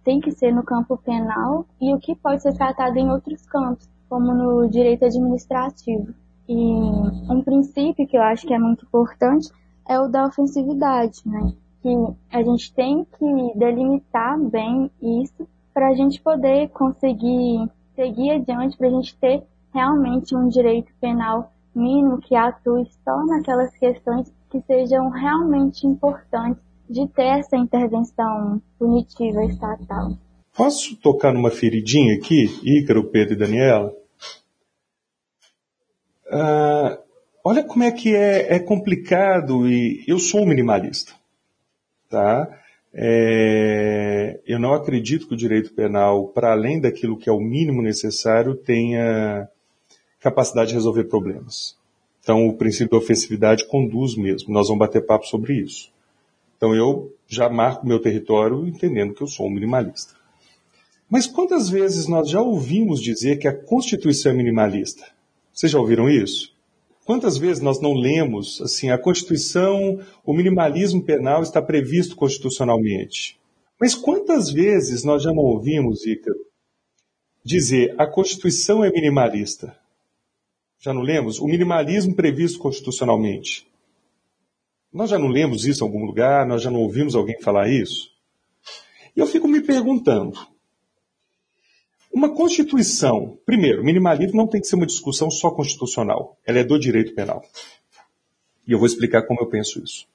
[0.03, 3.89] tem que ser no campo penal e o que pode ser tratado em outros campos,
[4.15, 6.13] como no direito administrativo.
[6.47, 9.49] E um princípio que eu acho que é muito importante
[9.85, 11.51] é o da ofensividade, né?
[11.81, 11.89] Que
[12.31, 18.87] a gente tem que delimitar bem isso para a gente poder conseguir seguir adiante, para
[18.87, 25.09] a gente ter realmente um direito penal mínimo que atue só naquelas questões que sejam
[25.09, 30.13] realmente importantes de ter essa intervenção punitiva estatal.
[30.55, 34.04] Posso tocar numa feridinha aqui, Ícaro, Pedro e Daniela?
[36.27, 36.99] Ah,
[37.43, 41.13] olha como é que é, é, complicado e eu sou um minimalista,
[42.09, 42.47] tá?
[42.93, 47.81] É, eu não acredito que o direito penal, para além daquilo que é o mínimo
[47.81, 49.49] necessário, tenha
[50.19, 51.77] capacidade de resolver problemas.
[52.21, 54.51] Então, o princípio da ofensividade conduz mesmo.
[54.51, 55.91] Nós vamos bater papo sobre isso.
[56.57, 60.15] Então, eu já marco meu território entendendo que eu sou um minimalista.
[61.07, 65.14] Mas quantas vezes nós já ouvimos dizer que a Constituição é minimalista?
[65.55, 66.53] Vocês já ouviram isso?
[67.05, 73.39] Quantas vezes nós não lemos assim, a Constituição, o minimalismo penal está previsto constitucionalmente?
[73.79, 76.39] Mas quantas vezes nós já não ouvimos, Ícaro,
[77.41, 79.79] dizer a Constituição é minimalista?
[80.81, 81.39] Já não lemos?
[81.39, 83.65] O minimalismo previsto constitucionalmente.
[84.91, 86.45] Nós já não lemos isso em algum lugar?
[86.45, 88.11] Nós já não ouvimos alguém falar isso?
[89.15, 90.37] E eu fico me perguntando.
[92.15, 96.39] Uma Constituição, primeiro, minimalismo não tem que ser uma discussão só constitucional.
[96.45, 97.43] Ela é do direito penal.
[98.65, 100.07] E eu vou explicar como eu penso isso.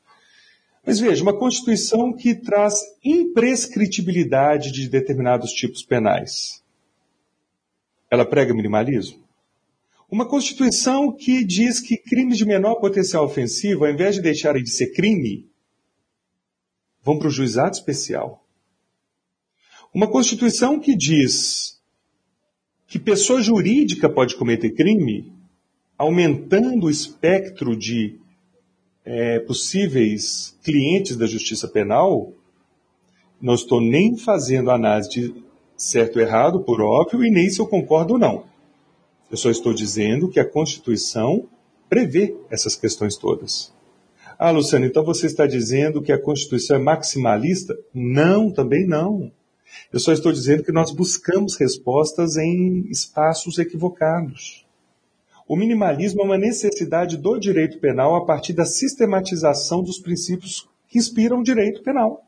[0.82, 6.64] Mas veja, uma Constituição que traz imprescritibilidade de determinados tipos penais.
[8.10, 9.22] Ela prega minimalismo?
[10.10, 14.70] Uma Constituição que diz que crimes de menor potencial ofensivo, ao invés de deixarem de
[14.70, 15.50] ser crime,
[17.02, 18.42] vão para o juizado especial.
[19.92, 21.78] Uma Constituição que diz
[22.90, 25.32] que pessoa jurídica pode cometer crime,
[25.96, 28.18] aumentando o espectro de
[29.04, 32.32] é, possíveis clientes da justiça penal,
[33.40, 35.34] Não estou nem fazendo análise de
[35.76, 38.44] certo ou errado, por óbvio, e nem se eu concordo ou não.
[39.30, 41.48] Eu só estou dizendo que a Constituição
[41.88, 43.72] prevê essas questões todas.
[44.36, 47.78] Ah, Luciano, então você está dizendo que a Constituição é maximalista?
[47.94, 49.32] Não, também não.
[49.92, 54.66] Eu só estou dizendo que nós buscamos respostas em espaços equivocados.
[55.48, 60.98] O minimalismo é uma necessidade do direito penal a partir da sistematização dos princípios que
[60.98, 62.24] inspiram o direito penal.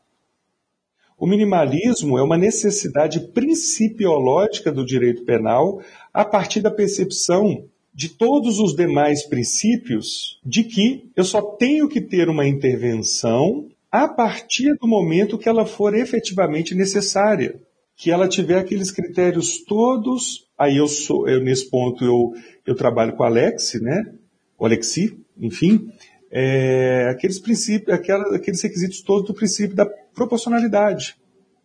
[1.17, 5.81] O minimalismo é uma necessidade principiológica do direito penal
[6.13, 12.01] a partir da percepção de todos os demais princípios de que eu só tenho que
[12.01, 17.61] ter uma intervenção a partir do momento que ela for efetivamente necessária,
[17.95, 20.47] que ela tiver aqueles critérios todos.
[20.57, 22.33] Aí eu sou, eu, nesse ponto eu,
[22.65, 24.15] eu trabalho com Alex, né?
[24.57, 25.91] O Alexi, enfim,
[26.31, 31.15] é, aqueles princípios, aquela, aqueles requisitos todos do princípio da proporcionalidade,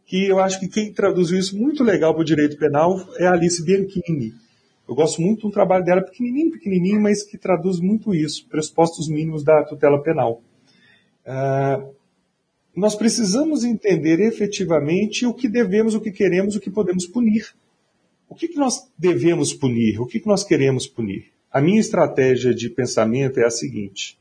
[0.05, 3.33] que eu acho que quem traduziu isso muito legal para o direito penal é a
[3.33, 4.35] Alice Bianchini.
[4.87, 9.43] Eu gosto muito do trabalho dela, pequenininho, pequenininho, mas que traduz muito isso, pressupostos mínimos
[9.43, 10.43] da tutela penal.
[11.27, 11.98] Uh,
[12.79, 17.55] nós precisamos entender efetivamente o que devemos, o que queremos, o que podemos punir.
[18.29, 20.01] O que, que nós devemos punir?
[20.01, 21.33] O que, que nós queremos punir?
[21.51, 24.19] A minha estratégia de pensamento é a seguinte.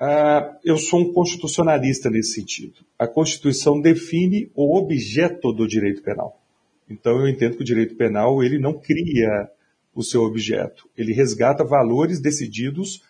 [0.00, 2.84] Uh, eu sou um constitucionalista nesse sentido.
[2.98, 6.40] A Constituição define o objeto do direito penal.
[6.88, 9.48] Então eu entendo que o direito penal ele não cria
[9.94, 10.88] o seu objeto.
[10.96, 13.02] Ele resgata valores decididos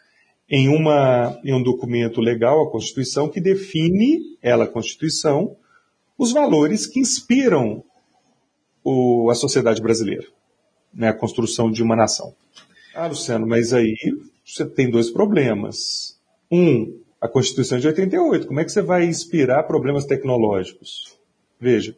[0.49, 5.57] em, uma, em um documento legal, a Constituição, que define, ela, a Constituição,
[6.19, 7.83] os valores que inspiram
[8.83, 10.27] o, a sociedade brasileira,
[10.93, 12.35] né, a construção de uma nação.
[12.95, 13.97] Ah, Luciano, mas aí
[14.45, 16.19] você tem dois problemas.
[16.51, 18.47] Um, a Constituição de 88.
[18.47, 21.19] Como é que você vai inspirar problemas tecnológicos?
[21.59, 21.97] Veja,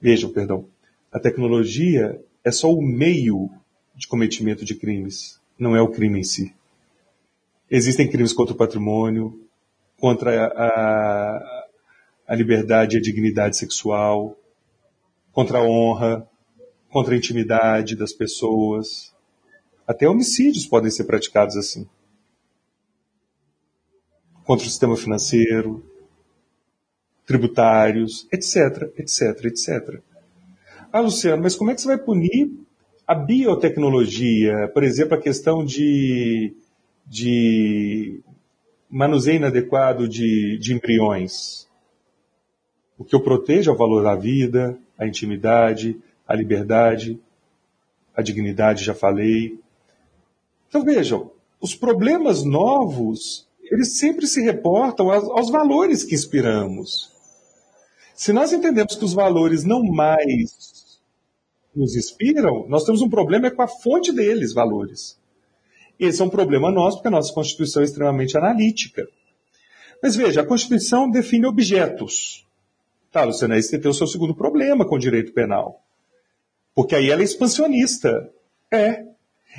[0.00, 0.66] vejam, perdão.
[1.10, 3.50] A tecnologia é só o meio
[3.96, 6.54] de cometimento de crimes, não é o crime em si.
[7.70, 9.46] Existem crimes contra o patrimônio,
[9.98, 11.68] contra a,
[12.26, 14.36] a liberdade e a dignidade sexual,
[15.32, 16.26] contra a honra,
[16.90, 19.14] contra a intimidade das pessoas.
[19.86, 21.86] Até homicídios podem ser praticados assim.
[24.44, 25.84] Contra o sistema financeiro,
[27.26, 30.00] tributários, etc, etc, etc.
[30.90, 32.50] Ah, Luciano, mas como é que você vai punir
[33.06, 34.68] a biotecnologia?
[34.72, 36.56] Por exemplo, a questão de
[37.08, 38.20] de
[38.88, 41.66] manuseio inadequado de, de embriões.
[42.98, 47.18] O que eu protejo é o valor da vida, a intimidade, a liberdade,
[48.14, 49.58] a dignidade, já falei.
[50.68, 57.12] Então vejam, os problemas novos, eles sempre se reportam aos, aos valores que inspiramos.
[58.14, 60.98] Se nós entendemos que os valores não mais
[61.74, 65.16] nos inspiram, nós temos um problema com a fonte deles, valores.
[65.98, 69.08] Esse é um problema nosso, porque a nossa Constituição é extremamente analítica.
[70.02, 72.46] Mas veja, a Constituição define objetos.
[73.10, 75.82] Tá, Luciana, você tem o seu segundo problema com o direito penal.
[76.74, 78.30] Porque aí ela é expansionista.
[78.70, 79.04] É.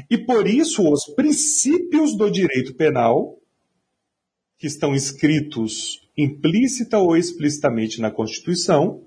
[0.09, 3.37] E por isso os princípios do direito penal,
[4.57, 9.01] que estão escritos implícita ou explicitamente na Constituição,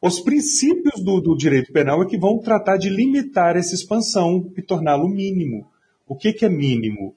[0.00, 4.60] os princípios do, do direito penal é que vão tratar de limitar essa expansão e
[4.60, 5.70] torná-lo mínimo.
[6.12, 7.16] O que, que é mínimo?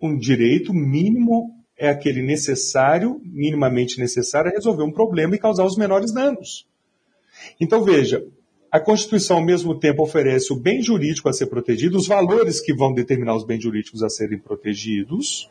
[0.00, 5.76] Um direito mínimo é aquele necessário, minimamente necessário, a resolver um problema e causar os
[5.76, 6.66] menores danos.
[7.60, 8.26] Então veja,
[8.72, 12.72] a Constituição ao mesmo tempo oferece o bem jurídico a ser protegido, os valores que
[12.72, 15.50] vão determinar os bens jurídicos a serem protegidos,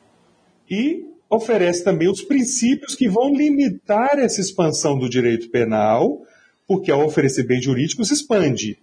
[0.68, 6.20] e oferece também os princípios que vão limitar essa expansão do direito penal,
[6.66, 8.80] porque ao oferecer bens jurídicos expande.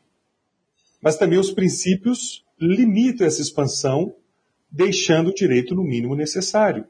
[1.03, 4.15] Mas também os princípios limito essa expansão,
[4.71, 6.85] deixando o direito no mínimo necessário.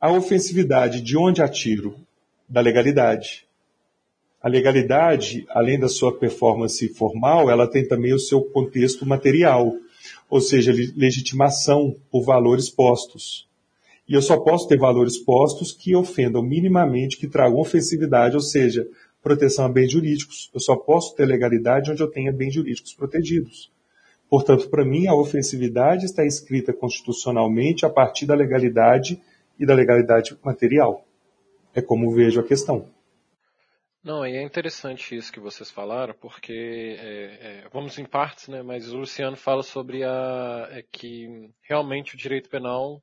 [0.00, 1.96] A ofensividade de onde atiro?
[2.48, 3.46] Da legalidade.
[4.42, 9.74] A legalidade, além da sua performance formal, ela tem também o seu contexto material,
[10.30, 13.48] ou seja, legitimação por valores postos.
[14.08, 18.86] E eu só posso ter valores postos que ofendam minimamente, que tragam ofensividade, ou seja,
[19.20, 20.48] proteção a bens jurídicos.
[20.54, 23.72] Eu só posso ter legalidade onde eu tenha bens jurídicos protegidos.
[24.28, 29.22] Portanto, para mim, a ofensividade está escrita constitucionalmente a partir da legalidade
[29.58, 31.04] e da legalidade material.
[31.74, 32.88] É como vejo a questão.
[34.02, 38.62] Não, e é interessante isso que vocês falaram, porque é, é, vamos em partes, né?
[38.62, 43.02] Mas o Luciano fala sobre a é, que realmente o direito penal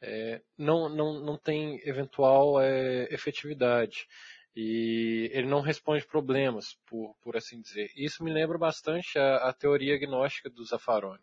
[0.00, 4.06] é, não, não, não tem eventual é, efetividade.
[4.54, 7.90] E ele não responde problemas, por, por assim dizer.
[7.96, 11.22] Isso me lembra bastante a, a teoria agnóstica do Zaffaroni,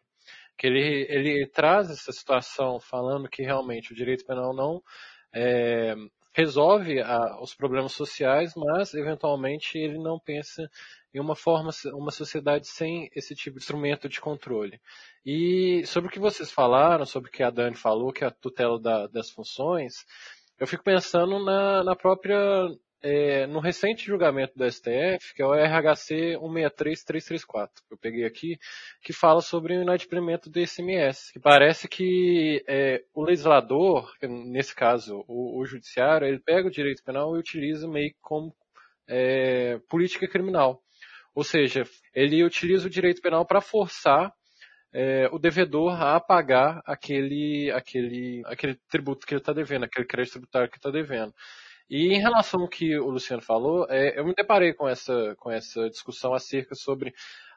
[0.58, 4.82] que ele, ele traz essa situação falando que realmente o direito penal não
[5.34, 5.96] é,
[6.34, 10.70] resolve a, os problemas sociais, mas eventualmente ele não pensa
[11.14, 14.82] em uma forma, uma sociedade sem esse tipo de instrumento de controle.
[15.26, 18.32] E sobre o que vocês falaram, sobre o que a Dani falou, que é a
[18.32, 20.06] tutela da, das funções,
[20.60, 22.68] eu fico pensando na, na própria
[23.02, 28.58] é, no recente julgamento do STF, que é o RHC 163334, que eu peguei aqui,
[29.02, 35.24] que fala sobre o inadimplemento do ICMS, que parece que é, o legislador, nesse caso
[35.28, 38.56] o, o, judiciário, ele pega o direito penal e utiliza meio como
[39.08, 40.82] é, política criminal.
[41.36, 41.84] Ou seja,
[42.14, 44.34] ele utiliza o direito penal para forçar
[44.94, 50.34] é, o devedor a pagar aquele, aquele, aquele tributo que ele está devendo, aquele crédito
[50.34, 51.34] tributário que está devendo.
[51.90, 55.52] E em relação ao que o Luciano falou, é, eu me deparei com essa, com
[55.52, 57.14] essa discussão acerca sobre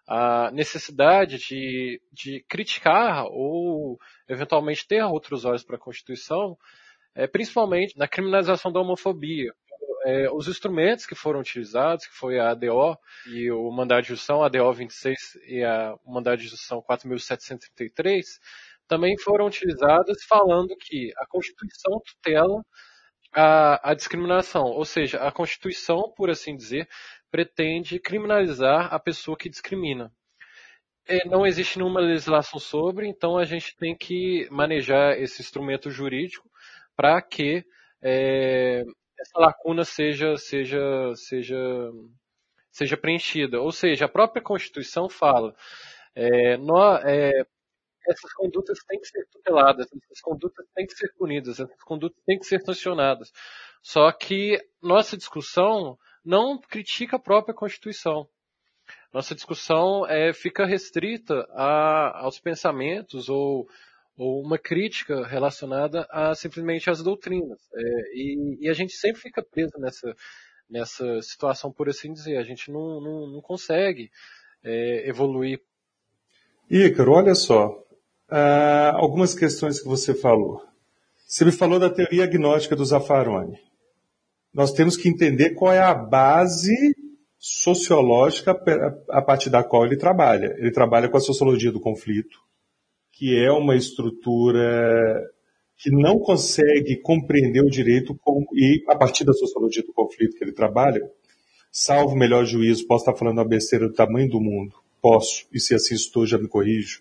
[0.06, 3.98] a necessidade de, de criticar ou
[4.28, 6.56] eventualmente ter outros olhos para a Constituição,
[7.14, 9.52] é, principalmente na criminalização da homofobia.
[10.04, 14.34] É, os instrumentos que foram utilizados, que foi a ADO e o mandado de justiça,
[14.34, 18.22] a ADO 26 e a, o mandado de justiça 4.733,
[18.86, 22.62] também foram utilizados falando que a Constituição tutela
[23.32, 26.88] a, a discriminação, ou seja, a Constituição, por assim dizer,
[27.30, 30.12] pretende criminalizar a pessoa que discrimina.
[31.06, 36.48] É, não existe nenhuma legislação sobre, então a gente tem que manejar esse instrumento jurídico
[36.94, 37.64] para que
[38.02, 38.82] é,
[39.18, 40.78] essa lacuna seja, seja,
[41.14, 41.56] seja,
[42.70, 43.60] seja preenchida.
[43.60, 45.54] Ou seja, a própria Constituição fala,
[46.14, 47.44] é, nós, é,
[48.08, 52.38] essas condutas têm que ser tuteladas, essas condutas têm que ser punidas, essas condutas têm
[52.38, 53.30] que ser sancionadas.
[53.82, 58.28] Só que nossa discussão não critica a própria Constituição.
[59.12, 63.66] Nossa discussão é, fica restrita a, aos pensamentos ou,
[64.16, 67.58] ou, uma crítica relacionada a simplesmente às doutrinas.
[67.74, 67.82] É,
[68.14, 70.14] e, e, a gente sempre fica preso nessa,
[70.68, 72.36] nessa situação, por assim dizer.
[72.36, 74.10] A gente não, não, não consegue
[74.62, 75.60] é, evoluir.
[76.70, 77.82] Ícaro, olha só,
[78.30, 80.62] ah, algumas questões que você falou.
[81.26, 83.58] Você me falou da teoria agnóstica do Zaffaroni.
[84.52, 86.96] Nós temos que entender qual é a base
[87.38, 88.58] sociológica
[89.10, 90.56] a partir da qual ele trabalha.
[90.58, 92.38] Ele trabalha com a sociologia do conflito,
[93.12, 95.30] que é uma estrutura
[95.76, 98.18] que não consegue compreender o direito
[98.54, 101.08] e a partir da sociologia do conflito que ele trabalha,
[101.70, 105.74] salvo melhor juízo, posso estar falando a besteira do tamanho do mundo, posso, e se
[105.74, 107.00] assim estou, já me corrijo,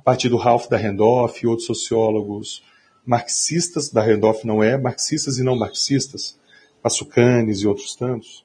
[0.00, 2.62] a partir do Ralph da Randolph e outros sociólogos
[3.04, 6.38] marxistas, da Randolph não é, marxistas e não marxistas,
[6.82, 8.42] Passucanes e outros tantos.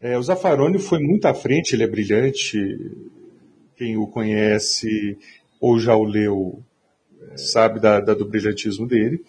[0.00, 2.58] É, o Zaffaroni foi muito à frente, ele é brilhante,
[3.76, 5.16] quem o conhece
[5.60, 6.60] ou já o leu
[7.36, 9.24] sabe da, da, do brilhantismo dele,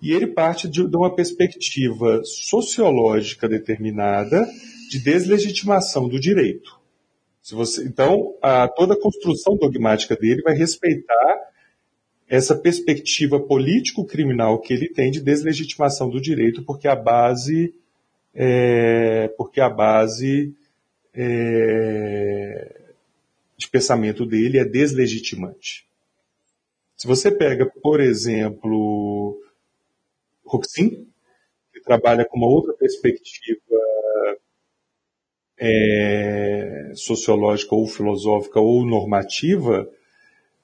[0.00, 4.48] e ele parte de, de uma perspectiva sociológica determinada
[4.88, 6.80] de deslegitimação do direito.
[7.42, 11.50] Se você, então, a, toda a construção dogmática dele vai respeitar
[12.28, 17.74] essa perspectiva político-criminal que ele tem de deslegitimação do direito, porque a base,
[18.32, 20.54] é, porque a base
[21.12, 22.80] é,
[23.56, 25.84] de pensamento dele é deslegitimante.
[26.96, 29.36] Se você pega, por exemplo,
[30.44, 31.08] Roxin,
[31.72, 33.58] que trabalha com uma outra perspectiva
[35.64, 39.88] é, sociológica ou filosófica ou normativa,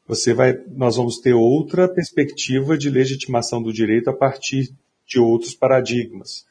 [0.09, 4.73] você vai, nós vamos ter outra perspectiva de legitimação do direito a partir
[5.07, 6.45] de outros paradigmas.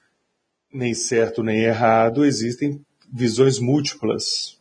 [0.72, 2.80] Nem certo nem errado, existem
[3.12, 4.58] visões múltiplas.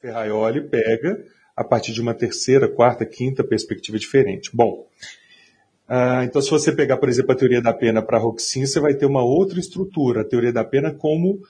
[0.00, 1.22] Ferraioli pega
[1.54, 4.50] a partir de uma terceira, quarta, quinta perspectiva diferente.
[4.54, 4.86] Bom,
[5.86, 8.94] ah, então se você pegar, por exemplo, a teoria da pena para Roxin, você vai
[8.94, 11.42] ter uma outra estrutura, a teoria da pena como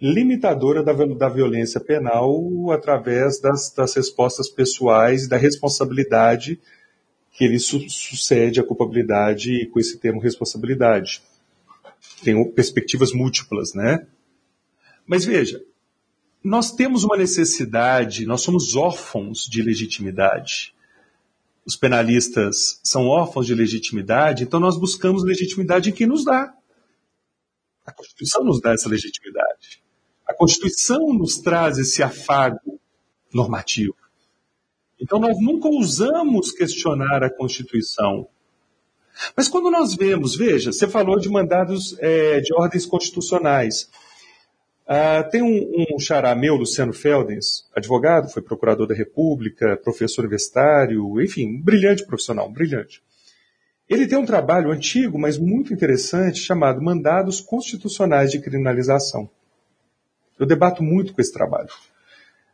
[0.00, 6.60] limitadora da, da violência penal através das, das respostas pessoais e da responsabilidade
[7.32, 11.22] que ele su sucede à culpabilidade com esse termo responsabilidade.
[12.22, 14.06] Tem perspectivas múltiplas, né?
[15.06, 15.62] Mas veja,
[16.42, 20.74] nós temos uma necessidade, nós somos órfãos de legitimidade.
[21.64, 26.54] Os penalistas são órfãos de legitimidade, então nós buscamos legitimidade em quem nos dá.
[27.84, 29.82] A Constituição nos dá essa legitimidade.
[30.28, 32.78] A Constituição nos traz esse afago
[33.32, 33.96] normativo.
[35.00, 38.28] Então nós nunca ousamos questionar a Constituição.
[39.36, 43.88] Mas quando nós vemos, veja, você falou de mandados é, de ordens constitucionais.
[44.86, 51.20] Uh, tem um, um xará meu, Luciano Feldens, advogado, foi procurador da República, professor universitário,
[51.20, 53.02] enfim, um brilhante profissional, um brilhante.
[53.86, 59.28] Ele tem um trabalho antigo, mas muito interessante, chamado Mandados Constitucionais de Criminalização.
[60.38, 61.68] Eu debato muito com esse trabalho.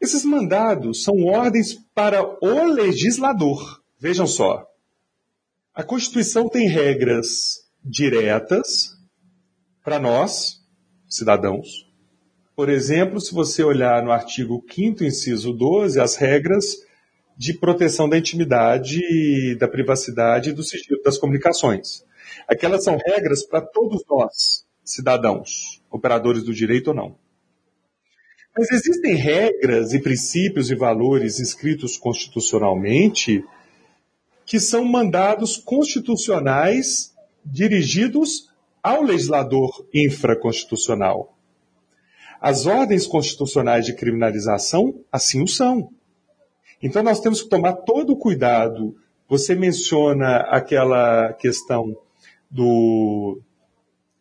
[0.01, 3.82] Esses mandados são ordens para o legislador.
[3.99, 4.66] Vejam só.
[5.74, 8.97] A Constituição tem regras diretas
[9.82, 10.62] para nós,
[11.09, 11.85] cidadãos,
[12.57, 16.64] por exemplo, se você olhar no artigo 5 inciso 12, as regras
[17.37, 22.05] de proteção da intimidade, da privacidade e do sigilo das comunicações.
[22.47, 27.16] Aquelas são regras para todos nós, cidadãos, operadores do direito ou não.
[28.57, 33.44] Mas existem regras e princípios e valores escritos constitucionalmente
[34.46, 37.12] que são mandados constitucionais
[37.44, 38.48] dirigidos
[38.82, 41.36] ao legislador infraconstitucional.
[42.40, 45.90] As ordens constitucionais de criminalização assim o são.
[46.82, 48.94] Então nós temos que tomar todo o cuidado.
[49.28, 51.96] Você menciona aquela questão
[52.50, 53.40] do.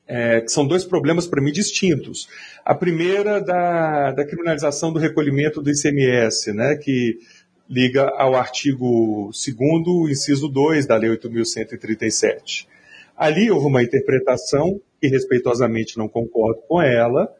[0.05, 2.27] É, que são dois problemas para mim distintos.
[2.65, 7.19] A primeira da, da criminalização do recolhimento do ICMS, né, que
[7.69, 12.67] liga ao artigo 2, inciso 2 da Lei 8.137.
[13.15, 17.33] Ali houve uma interpretação que respeitosamente não concordo com ela,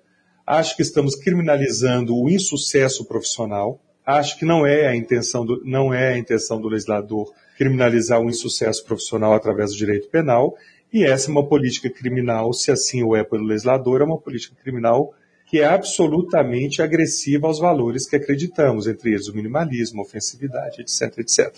[0.45, 3.79] Acho que estamos criminalizando o insucesso profissional.
[4.05, 8.29] Acho que não é a intenção do, não é a intenção do legislador criminalizar o
[8.29, 10.55] insucesso profissional através do direito penal.
[10.93, 14.55] E essa é uma política criminal, se assim o é pelo legislador, é uma política
[14.61, 15.11] criminal
[15.47, 21.17] que é absolutamente agressiva aos valores que acreditamos, entre eles o minimalismo, a ofensividade, etc,
[21.17, 21.51] etc.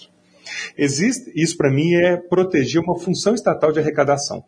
[0.78, 4.44] Existe, isso para mim é proteger uma função estatal de arrecadação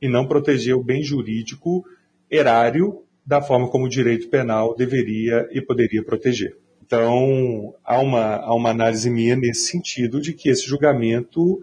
[0.00, 1.84] e não proteger o bem jurídico
[2.30, 6.56] erário da forma como o direito penal deveria e poderia proteger.
[6.82, 11.62] Então, há uma, há uma análise minha nesse sentido de que esse julgamento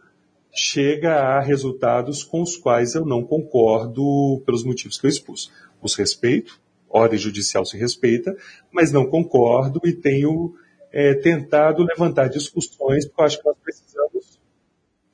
[0.54, 5.52] chega a resultados com os quais eu não concordo pelos motivos que eu expus.
[5.82, 8.36] Os respeito, ordem judicial se respeita,
[8.72, 10.56] mas não concordo e tenho
[10.92, 14.40] é, tentado levantar discussões, porque eu acho que nós precisamos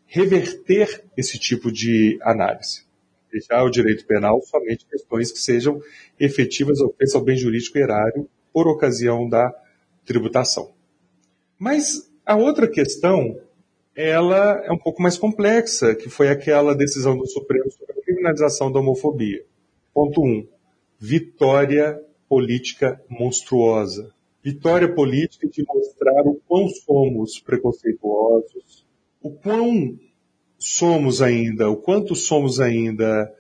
[0.06, 2.86] reverter esse tipo de análise
[3.34, 5.82] deixar o direito penal somente questões que sejam
[6.20, 9.52] efetivas ofensas ao bem jurídico erário por ocasião da
[10.06, 10.74] tributação.
[11.58, 13.40] Mas a outra questão,
[13.96, 18.72] ela é um pouco mais complexa, que foi aquela decisão do Supremo sobre a criminalização
[18.72, 19.46] da homofobia.
[19.94, 20.26] Ponto 1.
[20.26, 20.48] Um,
[21.00, 24.12] vitória política monstruosa.
[24.44, 28.86] Vitória política de mostrar o quão somos preconceituosos,
[29.22, 29.98] o quão
[30.58, 33.32] somos ainda, o quanto somos ainda,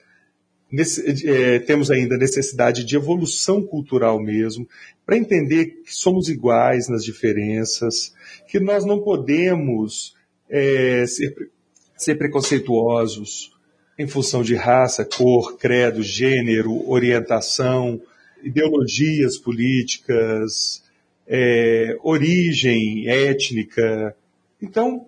[0.72, 4.68] nesse, é, temos ainda necessidade de evolução cultural mesmo,
[5.06, 8.14] para entender que somos iguais nas diferenças,
[8.47, 10.14] que nós não podemos
[10.49, 11.49] é, ser,
[11.95, 13.51] ser preconceituosos
[13.97, 18.01] em função de raça, cor, credo, gênero, orientação,
[18.43, 20.83] ideologias políticas,
[21.27, 24.15] é, origem étnica.
[24.61, 25.07] Então,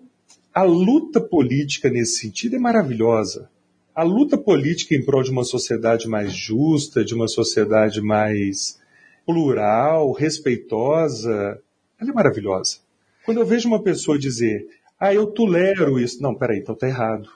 [0.54, 3.50] a luta política nesse sentido é maravilhosa.
[3.94, 8.78] A luta política em prol de uma sociedade mais justa, de uma sociedade mais
[9.24, 11.60] plural, respeitosa,
[11.98, 12.78] ela é maravilhosa.
[13.24, 14.66] Quando eu vejo uma pessoa dizer,
[14.98, 16.22] ah, eu tolero isso.
[16.22, 17.28] Não, peraí, então tá errado.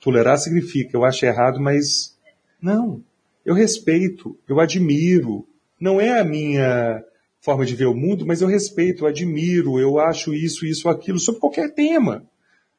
[0.00, 2.16] Tolerar significa, eu acho errado, mas
[2.60, 3.02] não.
[3.44, 5.46] Eu respeito, eu admiro.
[5.80, 7.04] Não é a minha
[7.40, 11.18] forma de ver o mundo, mas eu respeito, eu admiro, eu acho isso, isso, aquilo,
[11.18, 12.24] sobre qualquer tema.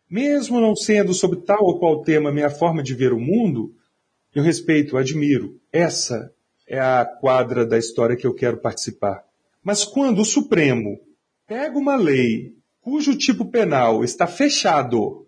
[0.09, 3.73] Mesmo não sendo sobre tal ou qual tema minha forma de ver o mundo,
[4.33, 5.59] eu respeito, admiro.
[5.71, 6.31] Essa
[6.67, 9.23] é a quadra da história que eu quero participar.
[9.61, 10.99] Mas quando o Supremo
[11.45, 15.25] pega uma lei cujo tipo penal está fechado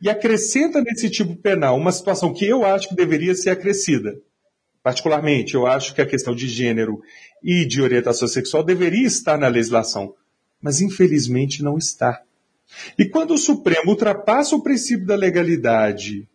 [0.00, 4.18] e acrescenta nesse tipo penal uma situação que eu acho que deveria ser acrescida,
[4.82, 7.00] particularmente, eu acho que a questão de gênero
[7.42, 10.14] e de orientação sexual deveria estar na legislação,
[10.60, 12.22] mas infelizmente não está.
[12.98, 16.26] E quando o Supremo ultrapassa o princípio da legalidade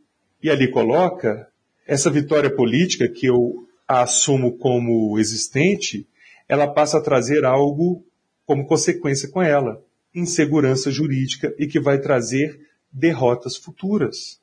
[0.41, 1.47] e ali coloca
[1.88, 6.07] essa vitória política que eu assumo como existente,
[6.47, 8.05] ela passa a trazer algo
[8.45, 9.84] como consequência com ela,
[10.14, 12.60] insegurança jurídica e que vai trazer
[12.91, 14.39] derrotas futuras.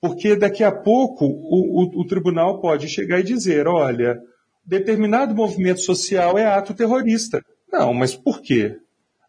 [0.00, 4.20] Porque daqui a pouco o, o, o tribunal pode chegar e dizer, olha,
[4.64, 7.42] determinado movimento social é ato terrorista.
[7.72, 8.76] Não, mas por quê?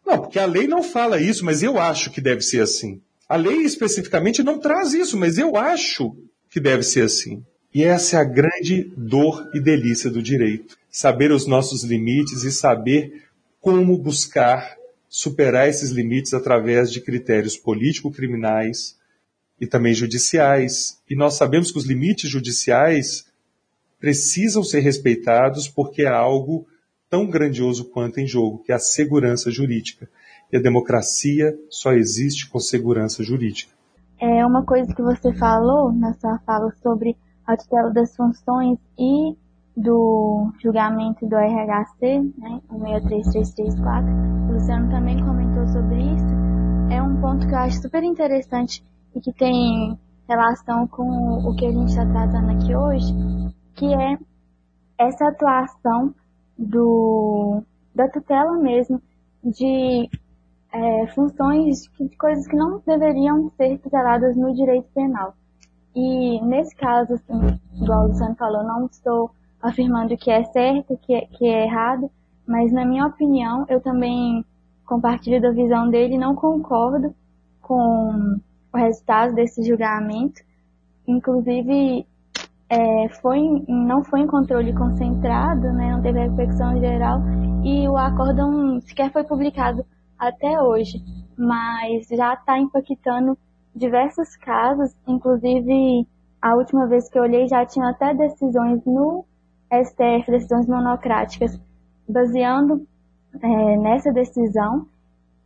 [0.06, 3.00] Não, porque a lei não fala isso, mas eu acho que deve ser assim.
[3.28, 6.16] A lei especificamente não traz isso, mas eu acho
[6.50, 7.44] que deve ser assim.
[7.74, 10.76] E essa é a grande dor e delícia do direito.
[10.90, 13.24] saber os nossos limites e saber
[13.60, 14.76] como buscar
[15.08, 18.96] superar esses limites através de critérios político-criminais
[19.60, 21.00] e também judiciais.
[21.08, 23.26] E nós sabemos que os limites judiciais
[23.98, 26.66] precisam ser respeitados porque é algo
[27.10, 30.08] tão grandioso quanto em jogo, que é a segurança jurídica.
[30.52, 33.72] E a democracia só existe com segurança jurídica.
[34.20, 39.36] É uma coisa que você falou na sua fala sobre a tutela das funções e
[39.78, 44.06] do julgamento do RHC, né, 163334,
[44.48, 46.26] o Luciano também comentou sobre isso,
[46.90, 48.82] é um ponto que eu acho super interessante
[49.14, 49.96] e que tem
[50.28, 51.04] relação com
[51.48, 53.14] o que a gente está tratando aqui hoje,
[53.74, 54.18] que é
[54.98, 56.12] essa atuação
[56.58, 57.62] do,
[57.94, 59.00] da tutela mesmo
[59.44, 60.10] de
[60.72, 65.34] é, funções, de coisas que não deveriam ser tuteladas no direito penal.
[65.94, 69.30] E nesse caso, assim, igual o Luciano falou, não estou
[69.62, 72.10] afirmando que é certo, que é, que é errado,
[72.46, 74.44] mas na minha opinião, eu também
[74.86, 77.14] compartilho da visão dele não concordo
[77.60, 78.38] com
[78.72, 80.40] o resultado desse julgamento.
[81.06, 82.06] Inclusive,
[82.70, 87.20] é, foi, não foi em controle concentrado, né, não teve reflexão geral,
[87.64, 89.84] e o acórdão sequer foi publicado
[90.18, 91.02] até hoje,
[91.36, 93.38] mas já está impactando
[93.74, 96.06] diversos casos, inclusive
[96.40, 99.24] a última vez que eu olhei já tinha até decisões no
[99.72, 101.60] STF, decisões monocráticas,
[102.08, 102.86] baseando
[103.40, 104.86] é, nessa decisão.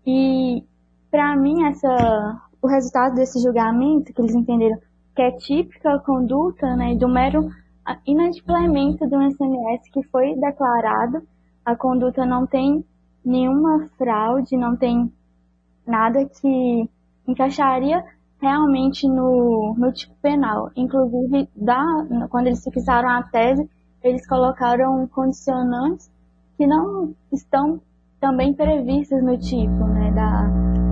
[0.06, 0.64] E
[1.10, 4.78] para mim essa, o resultado desse julgamento, que eles entenderam
[5.14, 7.48] que é típica conduta né, do mero
[8.06, 11.22] inadimplemento do SMS que foi declarado,
[11.64, 12.84] a conduta não tem
[13.24, 15.12] nenhuma fraude, não tem
[15.86, 16.88] nada que
[17.26, 18.04] encaixaria
[18.40, 20.70] realmente no, no tipo penal.
[20.74, 21.84] Inclusive, da,
[22.30, 23.68] quando eles fixaram a tese,
[24.02, 26.10] eles colocaram condicionantes
[26.56, 27.80] que não estão
[28.20, 30.42] também previstas no tipo, né, da,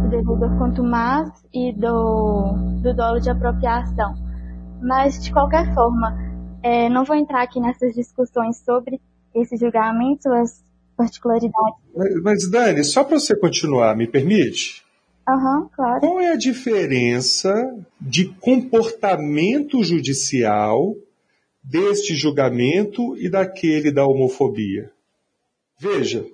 [0.03, 4.15] do devedor contumaz e do, do dolo de apropriação.
[4.83, 6.19] Mas, de qualquer forma,
[6.63, 9.01] é, não vou entrar aqui nessas discussões sobre
[9.35, 10.63] esse julgamento, as
[10.97, 11.79] particularidades.
[11.95, 14.85] Mas, mas Dani, só para você continuar, me permite?
[15.29, 16.01] Uhum, claro.
[16.01, 17.55] Qual é a diferença
[18.01, 20.95] de comportamento judicial
[21.71, 24.91] deste julgamento e daquele da homofobia?
[25.79, 26.27] Veja,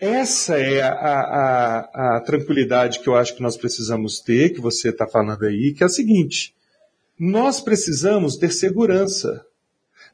[0.00, 4.88] essa é a, a, a, tranquilidade que eu acho que nós precisamos ter, que você
[4.88, 6.54] está falando aí, que é a seguinte:
[7.18, 9.44] nós precisamos ter segurança.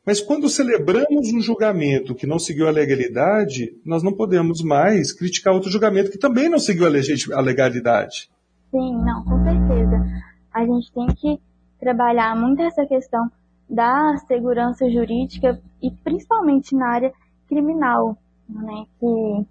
[0.04, 5.54] Mas quando celebramos um julgamento que não seguiu a legalidade, nós não podemos mais criticar
[5.54, 8.28] outro julgamento que também não seguiu a legalidade.
[8.70, 10.04] Sim, não, com certeza.
[10.52, 11.40] A gente tem que
[11.80, 13.30] trabalhar muito essa questão
[13.68, 17.12] da segurança jurídica e principalmente na área
[17.48, 18.16] criminal,
[18.48, 18.84] né?
[18.98, 19.46] Que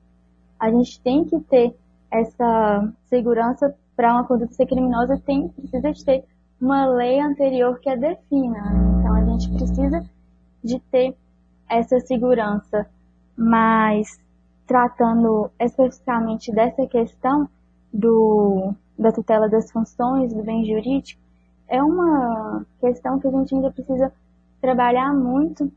[0.59, 1.75] a gente tem que ter
[2.11, 6.25] essa segurança para uma conduta ser criminosa, tem precisa de ter
[6.61, 8.71] uma lei anterior que a defina.
[8.71, 8.99] Né?
[8.99, 10.03] Então a gente precisa
[10.63, 11.15] de ter
[11.69, 12.87] essa segurança,
[13.35, 14.19] mas
[14.65, 17.49] tratando especificamente dessa questão
[17.91, 21.21] do, da tutela das funções do bem jurídico,
[21.67, 24.11] é uma questão que a gente ainda precisa
[24.61, 25.71] trabalhar muito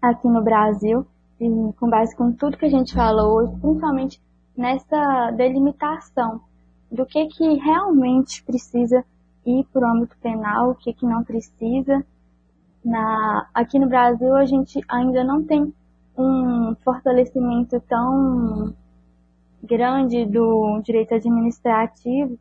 [0.00, 1.06] aqui no Brasil,
[1.40, 1.48] e
[1.78, 4.20] com base com tudo que a gente falou hoje, principalmente
[4.56, 6.40] nessa delimitação
[6.90, 9.04] do que que realmente precisa
[9.44, 12.04] ir para o âmbito penal, o que que não precisa,
[12.84, 15.72] na, aqui no Brasil a gente ainda não tem
[16.16, 18.74] um fortalecimento tão
[19.62, 22.38] grande do direito administrativo,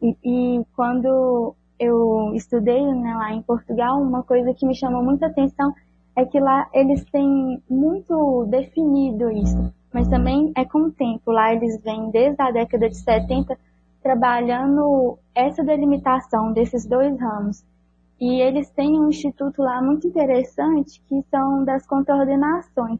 [0.00, 5.26] e, e quando eu estudei né, lá em Portugal, uma coisa que me chamou muita
[5.26, 5.72] atenção
[6.16, 11.30] é que lá eles têm muito definido isso, mas também é com o tempo.
[11.30, 13.58] Lá eles vêm desde a década de 70
[14.02, 17.64] trabalhando essa delimitação desses dois ramos.
[18.18, 22.98] E eles têm um instituto lá muito interessante que são das contraordenações.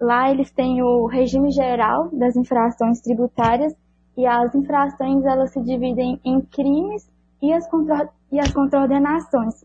[0.00, 3.74] Lá eles têm o regime geral das infrações tributárias
[4.18, 7.08] e as infrações elas se dividem em crimes
[7.40, 9.64] e as, contra, e as contraordenações.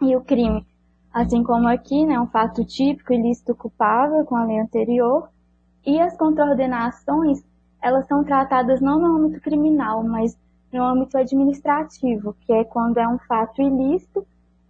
[0.00, 0.66] E o crime,
[1.12, 5.28] assim como aqui, né, um fato típico, ilícito culpável com a lei anterior,
[5.84, 7.44] e as contraordenações,
[7.82, 10.34] elas são tratadas não no âmbito criminal, mas
[10.72, 14.26] no âmbito administrativo, que é quando é um fato ilícito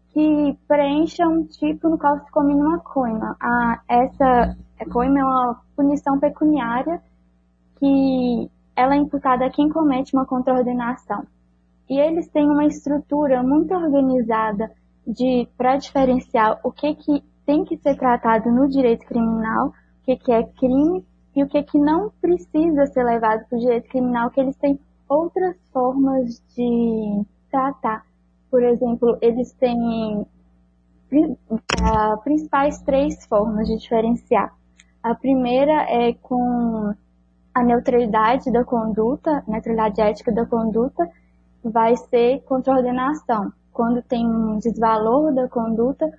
[0.08, 3.36] que preencha um tipo no qual se combina uma coima.
[3.40, 4.56] A, essa
[4.92, 7.00] coima é uma punição pecuniária
[7.78, 11.26] que ela é imputada a quem comete uma contraordenação.
[11.88, 14.70] E eles têm uma estrutura muito organizada
[15.06, 19.72] de para diferenciar o que, que tem que ser tratado no direito criminal, o
[20.04, 21.04] que, que é crime
[21.36, 24.78] e o que, que não precisa ser levado para o direito criminal, que eles têm
[25.08, 28.04] outras formas de tratar.
[28.50, 30.26] Por exemplo, eles têm
[32.22, 34.54] principais três formas de diferenciar.
[35.02, 36.94] A primeira é com
[37.54, 41.08] a neutralidade da conduta, neutralidade ética da conduta,
[41.62, 43.52] vai ser contra ordenação.
[43.72, 46.12] Quando tem um desvalor da conduta,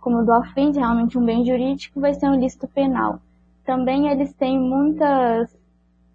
[0.00, 3.20] como do ofende realmente um bem jurídico, vai ser um ilícito penal.
[3.64, 5.54] Também eles têm muitas,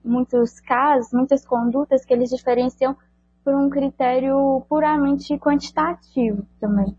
[0.03, 2.95] muitos casos, muitas condutas que eles diferenciam
[3.43, 6.95] por um critério puramente quantitativo também.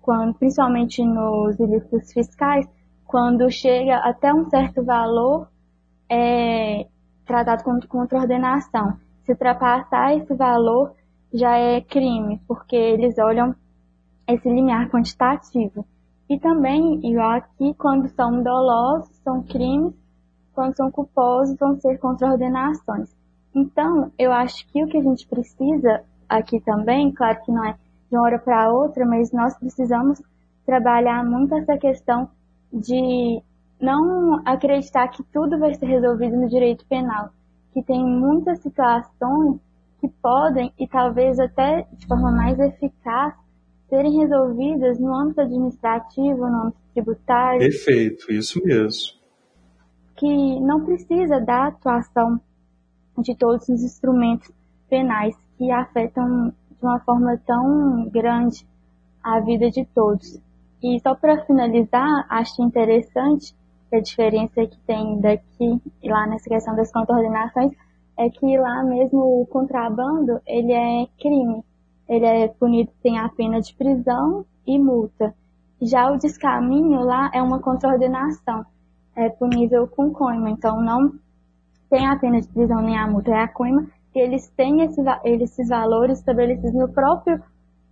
[0.00, 2.68] Quando, principalmente nos ilícitos fiscais,
[3.04, 5.48] quando chega até um certo valor,
[6.08, 6.86] é
[7.26, 8.96] tratado como contra-ordenação.
[9.24, 10.94] Se ultrapassar esse valor,
[11.32, 13.54] já é crime, porque eles olham
[14.26, 15.84] esse limiar quantitativo.
[16.28, 19.94] E também, igual aqui, quando são dolosos, são crimes,
[20.54, 23.14] quando são culposos, vão ser contra-ordenações.
[23.54, 27.72] Então, eu acho que o que a gente precisa aqui também, claro que não é
[27.72, 30.20] de uma hora para outra, mas nós precisamos
[30.64, 32.28] trabalhar muito essa questão
[32.72, 33.42] de
[33.80, 37.30] não acreditar que tudo vai ser resolvido no direito penal,
[37.72, 39.60] que tem muitas situações
[40.00, 43.34] que podem e talvez até de forma mais eficaz
[43.88, 47.60] serem resolvidas no âmbito administrativo, no âmbito tributário.
[47.60, 49.16] Perfeito, isso mesmo.
[50.16, 52.40] Que não precisa da atuação
[53.18, 54.50] de todos os instrumentos
[54.88, 58.66] penais que afetam de uma forma tão grande
[59.22, 60.40] a vida de todos.
[60.82, 63.54] E só para finalizar, acho interessante
[63.92, 67.72] a diferença que tem daqui e lá nessa questão das contraordenações
[68.18, 71.62] é que lá mesmo o contrabando, ele é crime.
[72.08, 75.34] Ele é punido, tem a pena de prisão e multa.
[75.82, 78.64] Já o descaminho lá é uma contraordenação.
[79.14, 80.50] É punível com coima.
[80.50, 81.12] Então não
[81.90, 83.86] tem a pena de prisão nem a multa, é a coima.
[84.14, 87.42] E eles têm esse, esses valores estabelecidos no próprio,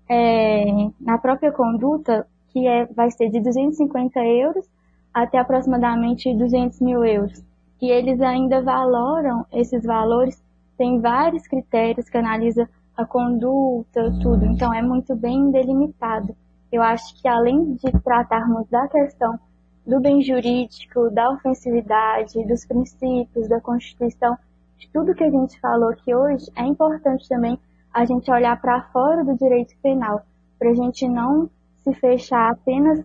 [0.08, 0.64] é,
[1.00, 4.66] na própria conduta, que é, vai ser de 250 euros
[5.14, 7.42] até aproximadamente 200 mil euros
[7.84, 10.42] e eles ainda valoram esses valores,
[10.78, 16.34] tem vários critérios que analisa a conduta, tudo, então é muito bem delimitado.
[16.72, 19.38] Eu acho que além de tratarmos da questão
[19.86, 24.34] do bem jurídico, da ofensividade, dos princípios, da Constituição,
[24.78, 27.58] de tudo que a gente falou aqui hoje, é importante também
[27.92, 30.22] a gente olhar para fora do direito penal,
[30.58, 31.50] para a gente não
[31.82, 33.04] se fechar apenas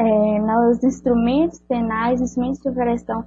[0.00, 3.22] é, nos instrumentos penais, instrumentos de operação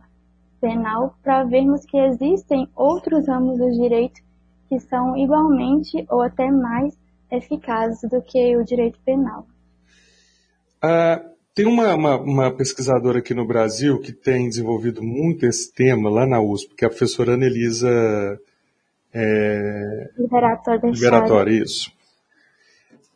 [0.59, 4.19] penal para vermos que existem outros ramos do direito
[4.67, 6.97] que são igualmente ou até mais
[7.29, 9.45] eficazes do que o direito penal.
[10.81, 11.21] Ah,
[11.53, 16.25] tem uma, uma, uma, pesquisadora aqui no Brasil que tem desenvolvido muito esse tema lá
[16.25, 18.39] na USP, que é a professora Anelisa
[19.13, 21.61] é, Liberatória.
[21.63, 21.91] isso.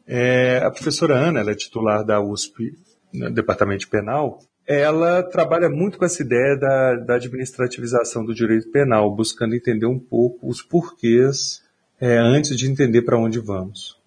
[0.07, 2.71] É, a professora Ana, ela é titular da USP,
[3.17, 8.69] no Departamento de Penal, ela trabalha muito com essa ideia da, da administrativização do direito
[8.69, 11.63] penal, buscando entender um pouco os porquês
[11.99, 13.97] é, antes de entender para onde vamos.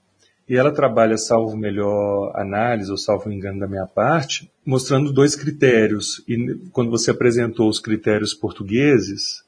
[0.47, 6.25] E ela trabalha, salvo melhor análise ou salvo engano da minha parte, mostrando dois critérios.
[6.27, 9.45] E quando você apresentou os critérios portugueses,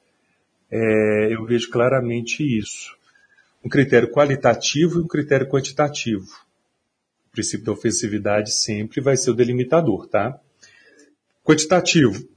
[0.70, 2.96] é, eu vejo claramente isso.
[3.64, 6.26] Um critério qualitativo e um critério quantitativo.
[7.33, 10.39] O princípio da ofensividade sempre vai ser o delimitador, tá?
[11.43, 12.28] Quantitativo.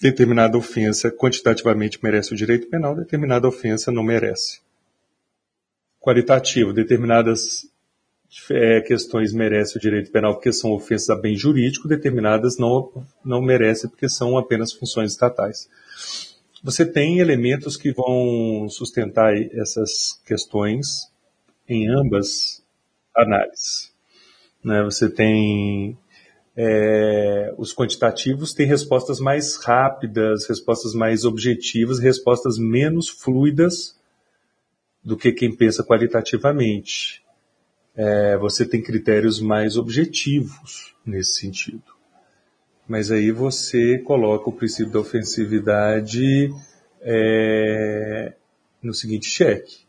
[0.00, 4.60] Determinada ofensa quantitativamente merece o direito penal, determinada ofensa não merece.
[6.00, 6.72] Qualitativo.
[6.72, 7.68] Determinadas
[8.50, 13.42] é, questões merecem o direito penal porque são ofensas a bem jurídico, determinadas não, não
[13.42, 15.68] merecem porque são apenas funções estatais.
[16.62, 21.12] Você tem elementos que vão sustentar essas questões
[21.68, 22.64] em ambas
[23.14, 23.87] análises.
[24.64, 24.82] Né?
[24.82, 25.96] Você tem
[26.60, 33.96] é, os quantitativos têm respostas mais rápidas, respostas mais objetivas, respostas menos fluidas
[35.04, 37.22] do que quem pensa qualitativamente.
[37.94, 41.96] É, você tem critérios mais objetivos nesse sentido.
[42.88, 46.52] Mas aí você coloca o princípio da ofensividade
[47.00, 48.32] é,
[48.82, 49.86] no seguinte cheque.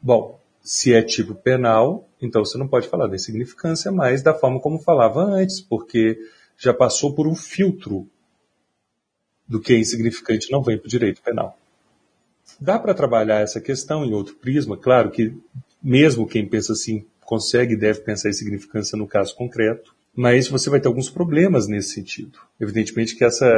[0.00, 4.60] Bom, se é tipo penal, então você não pode falar da insignificância mais da forma
[4.60, 6.16] como falava antes, porque
[6.56, 8.08] já passou por um filtro
[9.46, 11.58] do que é insignificante não vem para o direito penal.
[12.60, 15.34] Dá para trabalhar essa questão em outro prisma, claro que
[15.82, 19.94] mesmo quem pensa assim consegue e deve pensar em significância no caso concreto.
[20.14, 22.38] Mas você vai ter alguns problemas nesse sentido.
[22.60, 23.50] Evidentemente que essa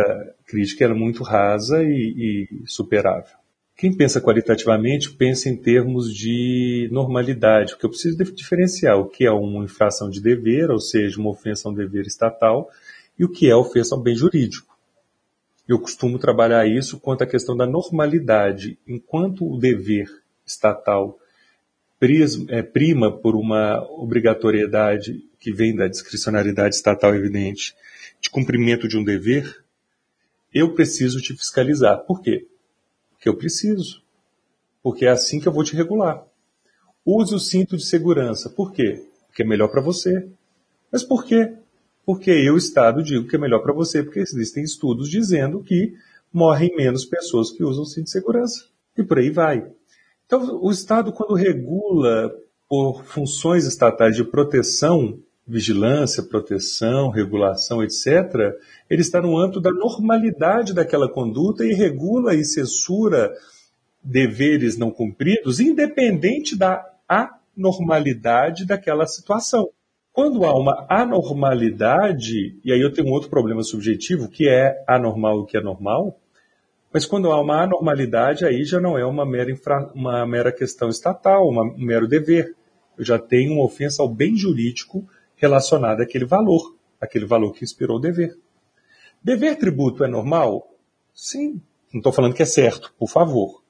[0.47, 3.37] crítica é muito rasa e, e superável.
[3.77, 9.31] Quem pensa qualitativamente pensa em termos de normalidade, porque eu preciso diferenciar o que é
[9.31, 12.71] uma infração de dever, ou seja, uma ofensa a um dever estatal,
[13.19, 14.77] e o que é ofensa ao bem jurídico.
[15.67, 18.79] Eu costumo trabalhar isso quanto à questão da normalidade.
[18.87, 20.07] Enquanto o dever
[20.47, 21.19] estatal
[22.49, 27.75] é, prima por uma obrigatoriedade que vem da discricionariedade estatal evidente
[28.21, 29.65] de cumprimento de um dever,
[30.53, 31.99] eu preciso te fiscalizar.
[32.01, 32.47] Por quê?
[33.25, 34.03] Porque eu preciso.
[34.83, 36.27] Porque é assim que eu vou te regular.
[37.07, 38.51] Use o cinto de segurança.
[38.51, 39.03] Por quê?
[39.27, 40.29] Porque é melhor para você.
[40.93, 41.55] Mas por quê?
[42.05, 45.95] Porque eu, Estado, digo que é melhor para você, porque existem estudos dizendo que
[46.31, 48.67] morrem menos pessoas que usam cinto de segurança.
[48.95, 49.73] E por aí vai.
[50.27, 52.31] Então, o Estado, quando regula
[52.69, 58.55] por funções estatais de proteção, vigilância, proteção, regulação, etc.,
[58.89, 63.33] ele está no âmbito da normalidade daquela conduta e regula e censura
[64.03, 69.69] deveres não cumpridos, independente da anormalidade daquela situação.
[70.13, 75.41] Quando há uma anormalidade, e aí eu tenho um outro problema subjetivo, que é anormal
[75.41, 76.19] o que é normal,
[76.93, 80.89] mas quando há uma anormalidade, aí já não é uma mera, infra, uma mera questão
[80.89, 82.55] estatal, uma, um mero dever.
[82.97, 85.05] Eu já tenho uma ofensa ao bem jurídico
[85.45, 88.37] relacionada àquele valor, aquele valor que inspirou o dever.
[89.23, 90.75] Dever tributo é normal?
[91.15, 91.61] Sim.
[91.93, 93.63] Não estou falando que é certo, por favor.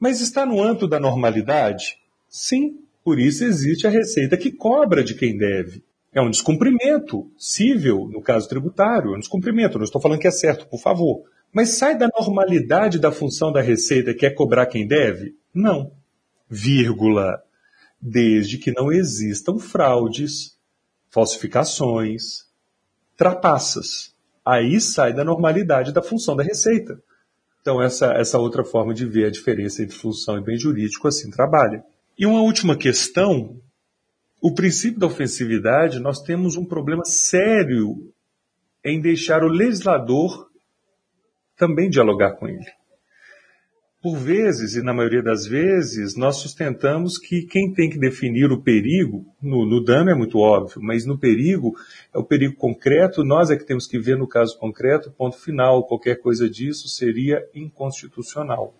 [0.00, 1.98] Mas está no âmbito da normalidade?
[2.28, 2.80] Sim.
[3.04, 5.84] Por isso existe a receita que cobra de quem deve.
[6.12, 9.78] É um descumprimento cível, no caso tributário, é um descumprimento.
[9.78, 11.24] Não estou falando que é certo, por favor.
[11.52, 15.36] Mas sai da normalidade da função da Receita, que é cobrar quem deve?
[15.54, 15.92] Não.
[16.48, 17.42] Vírgula.
[18.00, 20.55] Desde que não existam fraudes,
[21.16, 22.44] falsificações,
[23.16, 24.14] trapaças.
[24.44, 27.02] Aí sai da normalidade da função da Receita.
[27.62, 31.30] Então, essa, essa outra forma de ver a diferença entre função e bem jurídico assim
[31.30, 31.82] trabalha.
[32.18, 33.58] E uma última questão:
[34.42, 38.12] o princípio da ofensividade, nós temos um problema sério
[38.84, 40.50] em deixar o legislador
[41.56, 42.70] também dialogar com ele.
[44.06, 48.62] Por vezes, e na maioria das vezes, nós sustentamos que quem tem que definir o
[48.62, 51.74] perigo, no, no, dano é muito óbvio, mas no perigo,
[52.14, 55.84] é o perigo concreto, nós é que temos que ver no caso concreto, ponto final,
[55.88, 58.72] qualquer coisa disso seria inconstitucional.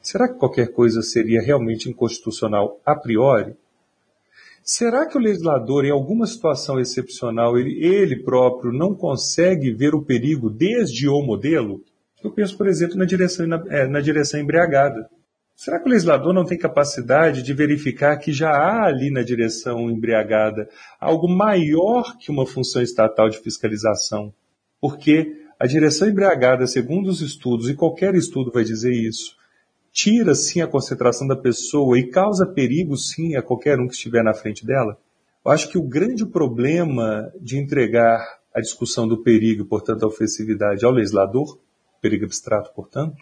[0.00, 3.54] Será que qualquer coisa seria realmente inconstitucional a priori?
[4.62, 10.02] Será que o legislador, em alguma situação excepcional, ele, ele próprio não consegue ver o
[10.02, 11.84] perigo desde o modelo?
[12.22, 15.08] Eu penso, por exemplo, na direção, na, é, na direção embriagada.
[15.54, 19.90] Será que o legislador não tem capacidade de verificar que já há ali na direção
[19.90, 20.68] embriagada
[21.00, 24.34] algo maior que uma função estatal de fiscalização?
[24.80, 29.34] Porque a direção embriagada, segundo os estudos, e qualquer estudo vai dizer isso,
[29.90, 34.22] tira sim a concentração da pessoa e causa perigo sim a qualquer um que estiver
[34.22, 34.98] na frente dela?
[35.42, 38.20] Eu acho que o grande problema de entregar
[38.54, 41.58] a discussão do perigo, portanto a ofensividade, ao legislador,
[42.00, 43.16] perigo abstrato, portanto,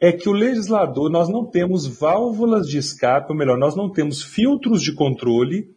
[0.00, 4.22] é que o legislador, nós não temos válvulas de escape, ou melhor, nós não temos
[4.22, 5.74] filtros de controle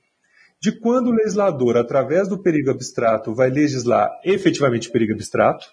[0.62, 5.66] de quando o legislador, através do perigo abstrato, vai legislar efetivamente perigo abstrato,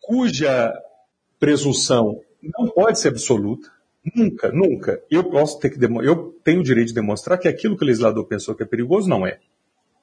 [0.00, 0.72] cuja
[1.38, 2.20] presunção
[2.58, 3.70] não pode ser absoluta,
[4.14, 5.00] Nunca, nunca.
[5.08, 8.26] Eu posso ter que eu tenho o direito de demonstrar que aquilo que o legislador
[8.26, 9.38] pensou que é perigoso não é.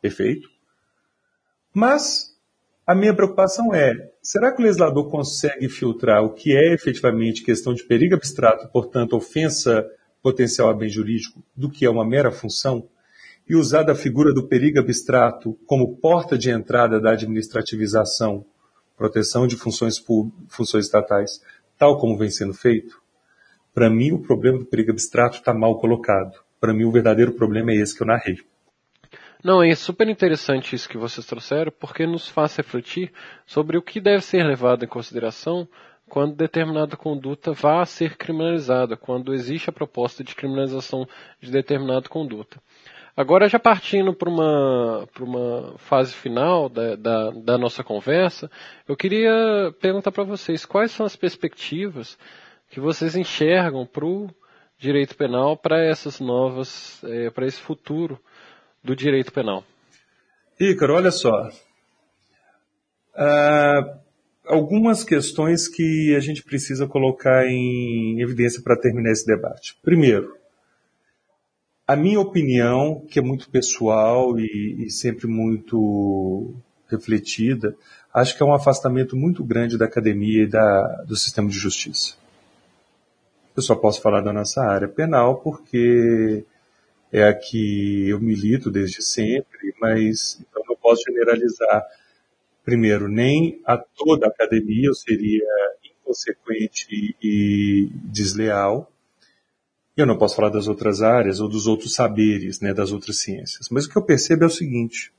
[0.01, 0.49] Perfeito?
[1.73, 2.33] Mas
[2.89, 7.71] a minha preocupação é, será que o legislador consegue filtrar o que é efetivamente questão
[7.71, 9.87] de perigo abstrato, portanto, ofensa
[10.23, 12.89] potencial a bem jurídico, do que é uma mera função,
[13.47, 18.43] e usar da figura do perigo abstrato como porta de entrada da administrativização,
[18.97, 20.03] proteção de funções,
[20.47, 21.43] funções estatais,
[21.77, 22.99] tal como vem sendo feito?
[23.71, 26.39] Para mim, o problema do perigo abstrato está mal colocado.
[26.59, 28.39] Para mim, o verdadeiro problema é esse que eu narrei.
[29.41, 33.11] Não, é super interessante isso que vocês trouxeram, porque nos faz refletir
[33.45, 35.65] sobre o que deve ser levado em consideração
[36.09, 41.07] quando determinada conduta vá a ser criminalizada, quando existe a proposta de criminalização
[41.39, 42.59] de determinada conduta.
[43.15, 48.49] Agora, já partindo para uma, uma fase final da, da, da nossa conversa,
[48.87, 52.17] eu queria perguntar para vocês quais são as perspectivas
[52.69, 54.29] que vocês enxergam para o
[54.77, 58.19] direito penal para essas novas, é, para esse futuro
[58.83, 59.63] do direito penal?
[60.59, 61.49] Ícaro, olha só.
[63.15, 63.99] Uh,
[64.45, 69.77] algumas questões que a gente precisa colocar em evidência para terminar esse debate.
[69.81, 70.35] Primeiro,
[71.87, 76.53] a minha opinião, que é muito pessoal e, e sempre muito
[76.87, 77.75] refletida,
[78.13, 82.15] acho que é um afastamento muito grande da academia e da, do sistema de justiça.
[83.55, 86.45] Eu só posso falar da nossa área penal porque
[87.11, 91.83] é a que eu milito desde sempre, mas então não posso generalizar.
[92.63, 95.45] Primeiro, nem a toda a academia eu seria
[95.83, 98.91] inconsequente e desleal.
[99.97, 103.67] Eu não posso falar das outras áreas ou dos outros saberes, né, das outras ciências.
[103.69, 105.11] Mas o que eu percebo é o seguinte: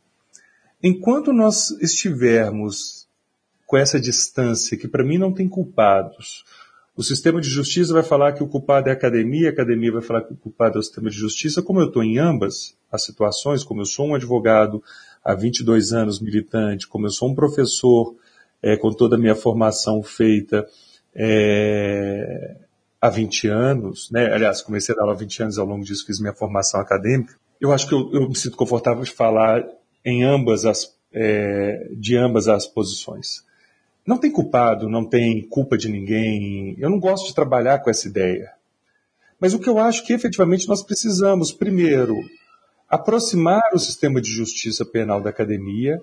[0.82, 3.08] enquanto nós estivermos
[3.66, 6.44] com essa distância, que para mim não tem culpados,
[6.96, 10.02] o sistema de justiça vai falar que o culpado é a academia, a academia vai
[10.02, 11.62] falar que o culpado é o sistema de justiça.
[11.62, 14.82] Como eu estou em ambas as situações, como eu sou um advogado
[15.24, 18.14] há 22 anos militante, como eu sou um professor
[18.62, 20.66] é, com toda a minha formação feita
[21.14, 22.56] é,
[23.00, 24.32] há 20 anos, né?
[24.32, 27.34] aliás, comecei a dar aula há 20 anos, ao longo disso fiz minha formação acadêmica,
[27.60, 29.64] eu acho que eu, eu me sinto confortável de falar
[30.04, 33.44] em ambas as, é, de ambas as posições.
[34.10, 36.74] Não tem culpado, não tem culpa de ninguém.
[36.80, 38.52] Eu não gosto de trabalhar com essa ideia.
[39.38, 42.16] Mas o que eu acho que efetivamente nós precisamos, primeiro,
[42.88, 46.02] aproximar o sistema de justiça penal da academia,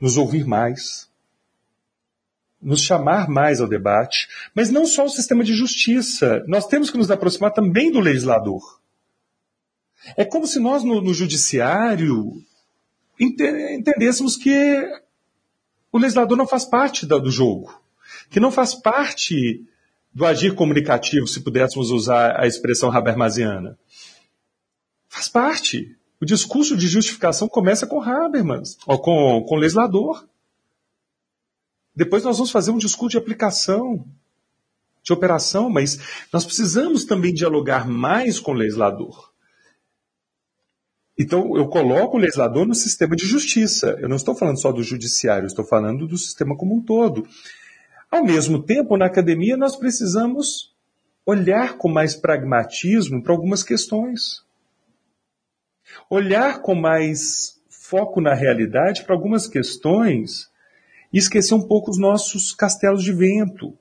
[0.00, 1.08] nos ouvir mais,
[2.60, 6.42] nos chamar mais ao debate, mas não só o sistema de justiça.
[6.48, 8.80] Nós temos que nos aproximar também do legislador.
[10.16, 12.42] É como se nós, no, no judiciário,
[13.20, 15.00] entendêssemos que
[15.92, 17.78] o legislador não faz parte do jogo,
[18.30, 19.62] que não faz parte
[20.12, 23.78] do agir comunicativo, se pudéssemos usar a expressão Habermasiana.
[25.08, 25.94] Faz parte.
[26.20, 30.26] O discurso de justificação começa com Habermas, ou com, com o legislador.
[31.94, 34.06] Depois nós vamos fazer um discurso de aplicação,
[35.02, 35.98] de operação, mas
[36.32, 39.31] nós precisamos também dialogar mais com o legislador.
[41.18, 43.98] Então, eu coloco o legislador no sistema de justiça.
[44.00, 47.26] Eu não estou falando só do judiciário, estou falando do sistema como um todo.
[48.10, 50.74] Ao mesmo tempo, na academia, nós precisamos
[51.24, 54.44] olhar com mais pragmatismo para algumas questões.
[56.10, 60.50] Olhar com mais foco na realidade para algumas questões
[61.12, 63.76] e esquecer um pouco os nossos castelos de vento.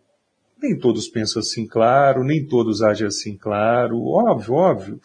[0.61, 5.01] Nem todos pensam assim, claro, nem todos agem assim, claro, óbvio, óbvio.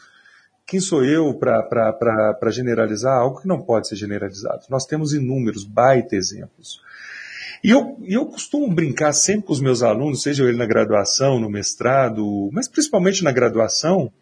[0.67, 4.67] Quem sou eu para generalizar algo que não pode ser generalizado?
[4.69, 6.81] Nós temos inúmeros baita exemplos.
[7.63, 11.49] E eu, eu costumo brincar sempre com os meus alunos, seja ele na graduação, no
[11.49, 14.13] mestrado, mas principalmente na graduação,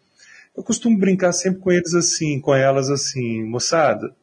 [0.55, 4.15] eu costumo brincar sempre com eles assim, com elas assim, moçada,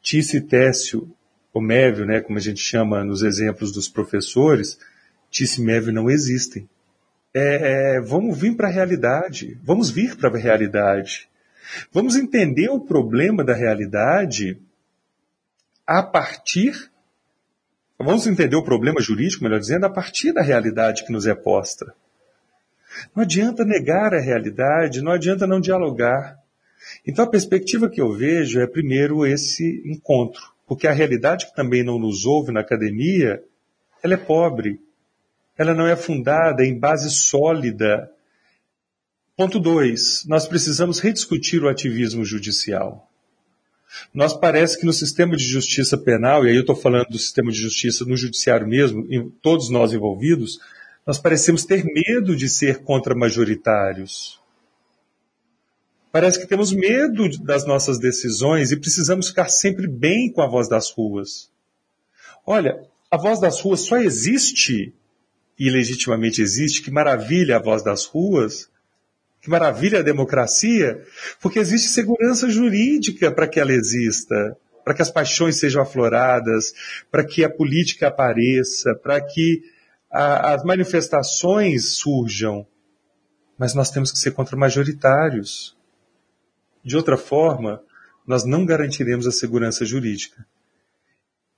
[0.00, 1.08] Tice Técio,
[1.54, 4.78] o Mévio, né, como a gente chama nos exemplos dos professores,
[5.30, 6.68] Tice e Mévio não existem.
[7.34, 11.28] É, é, vamos vir para a realidade, vamos vir para a realidade.
[11.92, 14.58] Vamos entender o problema da realidade
[15.86, 16.90] a partir.
[17.98, 21.94] Vamos entender o problema jurídico, melhor dizendo, a partir da realidade que nos é posta.
[23.14, 26.38] Não adianta negar a realidade, não adianta não dialogar.
[27.06, 31.82] Então a perspectiva que eu vejo é primeiro esse encontro, porque a realidade que também
[31.82, 33.42] não nos ouve na academia,
[34.02, 34.80] ela é pobre.
[35.56, 38.10] Ela não é fundada em base sólida
[39.34, 40.26] Ponto 2.
[40.26, 43.08] Nós precisamos rediscutir o ativismo judicial.
[44.12, 47.50] Nós parece que no sistema de justiça penal, e aí eu estou falando do sistema
[47.50, 50.58] de justiça no judiciário mesmo, todos nós envolvidos,
[51.06, 54.38] nós parecemos ter medo de ser contra-majoritários.
[56.10, 60.68] Parece que temos medo das nossas decisões e precisamos ficar sempre bem com a voz
[60.68, 61.50] das ruas.
[62.46, 64.92] Olha, a voz das ruas só existe,
[65.58, 68.70] e legitimamente existe, que maravilha a voz das ruas,
[69.42, 71.02] que maravilha a democracia,
[71.40, 76.72] porque existe segurança jurídica para que ela exista, para que as paixões sejam afloradas,
[77.10, 79.60] para que a política apareça, para que
[80.08, 82.64] a, as manifestações surjam.
[83.58, 85.76] Mas nós temos que ser contra-majoritários.
[86.84, 87.82] De outra forma,
[88.24, 90.46] nós não garantiremos a segurança jurídica.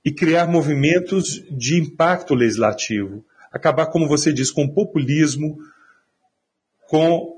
[0.02, 3.24] E criar movimentos de impacto legislativo.
[3.52, 5.58] Acabar, como você diz, com o populismo,
[6.88, 7.33] com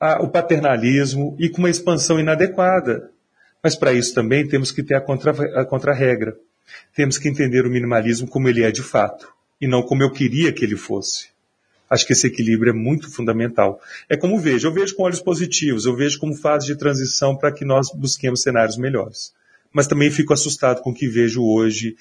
[0.00, 3.10] a, o paternalismo e com uma expansão inadequada.
[3.62, 6.34] Mas para isso também temos que ter a, contra, a contra-regra.
[6.96, 9.28] Temos que entender o minimalismo como ele é de fato,
[9.60, 11.28] e não como eu queria que ele fosse.
[11.90, 13.80] Acho que esse equilíbrio é muito fundamental.
[14.08, 17.52] É como vejo, eu vejo com olhos positivos, eu vejo como fase de transição para
[17.52, 19.34] que nós busquemos cenários melhores.
[19.72, 21.96] Mas também fico assustado com o que vejo hoje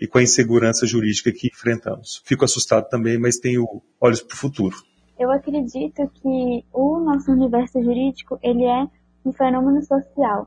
[0.00, 2.22] e com a insegurança jurídica que enfrentamos.
[2.24, 4.76] Fico assustado também, mas tenho olhos para o futuro
[5.24, 8.86] eu acredito que o nosso universo jurídico ele é
[9.24, 10.46] um fenômeno social.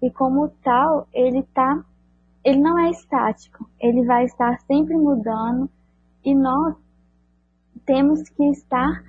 [0.00, 1.84] E como tal, ele tá,
[2.44, 5.68] ele não é estático, ele vai estar sempre mudando
[6.24, 6.76] e nós
[7.84, 9.02] temos que estar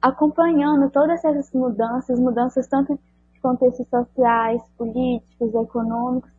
[0.00, 2.94] acompanhando todas essas mudanças, mudanças tanto
[3.32, 6.30] de contextos sociais, políticos, econômicos,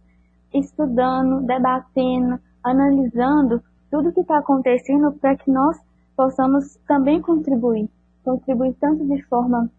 [0.53, 5.77] estudando, debatendo, analisando tudo que está acontecendo para que nós
[6.19, 7.89] possamos também contribuir.
[8.25, 9.71] Contribuir tanto de forma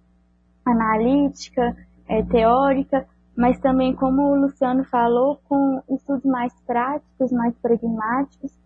[0.65, 1.77] analítica,
[2.09, 8.59] é, teórica, mas também, como o Luciano falou, com estudos mais práticos, mais pragmáticos,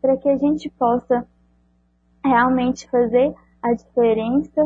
[0.00, 1.26] para que a gente possa
[2.24, 4.62] realmente fazer a diferença.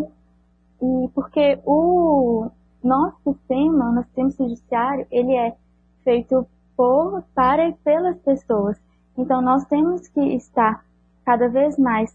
[0.81, 2.53] E porque o
[2.85, 5.57] nosso sistema, o nosso sistema judiciário, ele é
[6.05, 6.47] feito
[6.77, 8.81] por, para e pelas pessoas.
[9.19, 10.85] Então, nós temos que estar
[11.25, 12.15] cada vez mais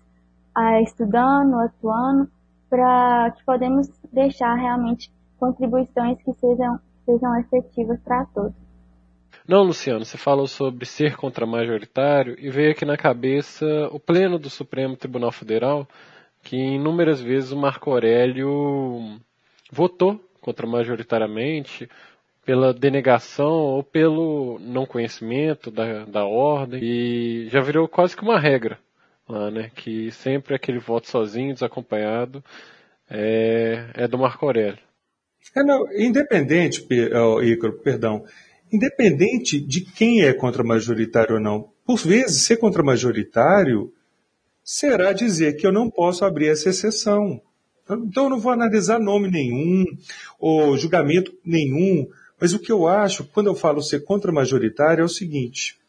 [0.82, 2.30] estudando, atuando,
[2.70, 8.54] para que podemos deixar realmente contribuições que sejam, sejam efetivas para todos.
[9.48, 14.50] Não, Luciano, você falou sobre ser contra-majoritário e veio aqui na cabeça o pleno do
[14.50, 15.88] Supremo Tribunal Federal,
[16.44, 19.20] que inúmeras vezes o Marco Aurélio
[19.72, 21.90] votou contra-majoritariamente
[22.46, 28.40] pela denegação ou pelo não conhecimento da, da ordem e já virou quase que uma
[28.40, 28.78] regra
[29.34, 29.72] lá, né?
[29.76, 32.44] Que sempre aquele voto sozinho, desacompanhado,
[33.10, 34.80] é, é do Marco Aurélio.
[35.56, 36.86] É, não, independente,
[37.44, 38.26] Ícaro, perdão,
[38.72, 41.72] independente de quem é contra-majoritário ou não.
[41.86, 43.92] Por vezes, ser contra-majoritário
[44.64, 47.42] será dizer que eu não posso abrir essa exceção.
[47.90, 49.84] Então, eu não vou analisar nome nenhum,
[50.40, 52.08] ou julgamento nenhum,
[52.40, 55.80] mas o que eu acho, quando eu falo ser contra-majoritário, é o seguinte: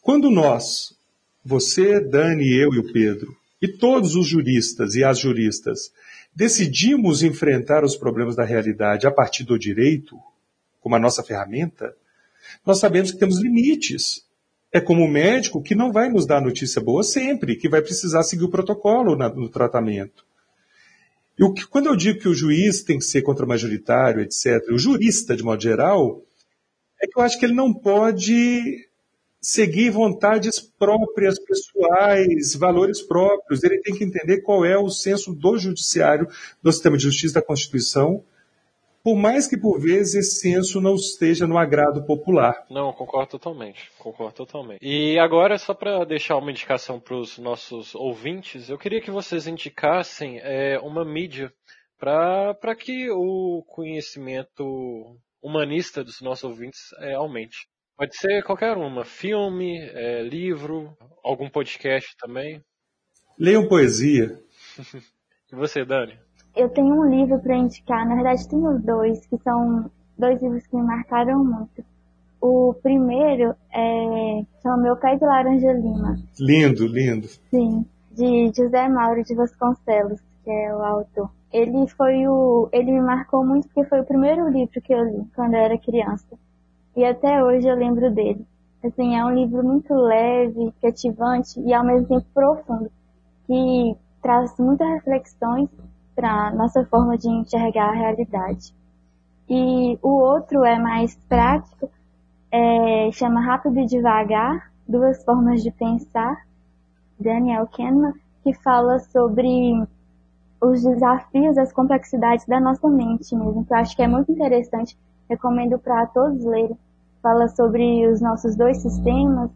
[0.00, 0.93] quando nós,
[1.44, 5.92] você, Dani, eu e o Pedro, e todos os juristas e as juristas,
[6.34, 10.18] decidimos enfrentar os problemas da realidade a partir do direito,
[10.80, 11.94] como a nossa ferramenta,
[12.64, 14.24] nós sabemos que temos limites.
[14.72, 18.22] É como o médico que não vai nos dar notícia boa sempre, que vai precisar
[18.22, 20.24] seguir o protocolo no tratamento.
[21.38, 25.36] E que, quando eu digo que o juiz tem que ser contra-majoritário, etc., o jurista,
[25.36, 26.22] de modo geral,
[27.00, 28.88] é que eu acho que ele não pode
[29.44, 33.62] seguir vontades próprias, pessoais, valores próprios.
[33.62, 36.26] Ele tem que entender qual é o senso do judiciário,
[36.62, 38.24] do sistema de justiça da Constituição,
[39.02, 42.64] por mais que por vezes esse senso não esteja no agrado popular.
[42.70, 44.78] Não, concordo totalmente, concordo totalmente.
[44.80, 49.46] E agora, só para deixar uma indicação para os nossos ouvintes, eu queria que vocês
[49.46, 51.52] indicassem é, uma mídia
[51.98, 57.68] para que o conhecimento humanista dos nossos ouvintes é, aumente.
[57.96, 62.60] Pode ser qualquer uma, filme, é, livro, algum podcast também.
[63.38, 64.36] Leiam poesia.
[65.52, 66.18] e você, Dani?
[66.56, 70.76] Eu tenho um livro para indicar, na verdade tenho dois, que são dois livros que
[70.76, 71.84] me marcaram muito.
[72.40, 76.16] O primeiro é chama Meu Pé de Laranja Lima.
[76.38, 77.28] Lindo, lindo.
[77.50, 81.30] Sim, de José Mauro de Vasconcelos, que é o autor.
[81.52, 85.24] Ele foi o, ele me marcou muito porque foi o primeiro livro que eu li
[85.34, 86.36] quando eu era criança.
[86.96, 88.46] E até hoje eu lembro dele.
[88.84, 92.90] Assim, é um livro muito leve, cativante e ao mesmo tempo profundo,
[93.46, 95.68] que traz muitas reflexões
[96.14, 98.74] para nossa forma de enxergar a realidade.
[99.48, 101.90] E o outro é mais prático,
[102.50, 106.46] é, chama Rápido e Devagar, Duas Formas de Pensar,
[107.18, 109.86] Daniel Kahneman, que fala sobre
[110.60, 114.96] os desafios, as complexidades da nossa mente mesmo, que eu acho que é muito interessante,
[115.28, 116.76] recomendo para todos lerem.
[117.22, 119.50] Fala sobre os nossos dois sistemas,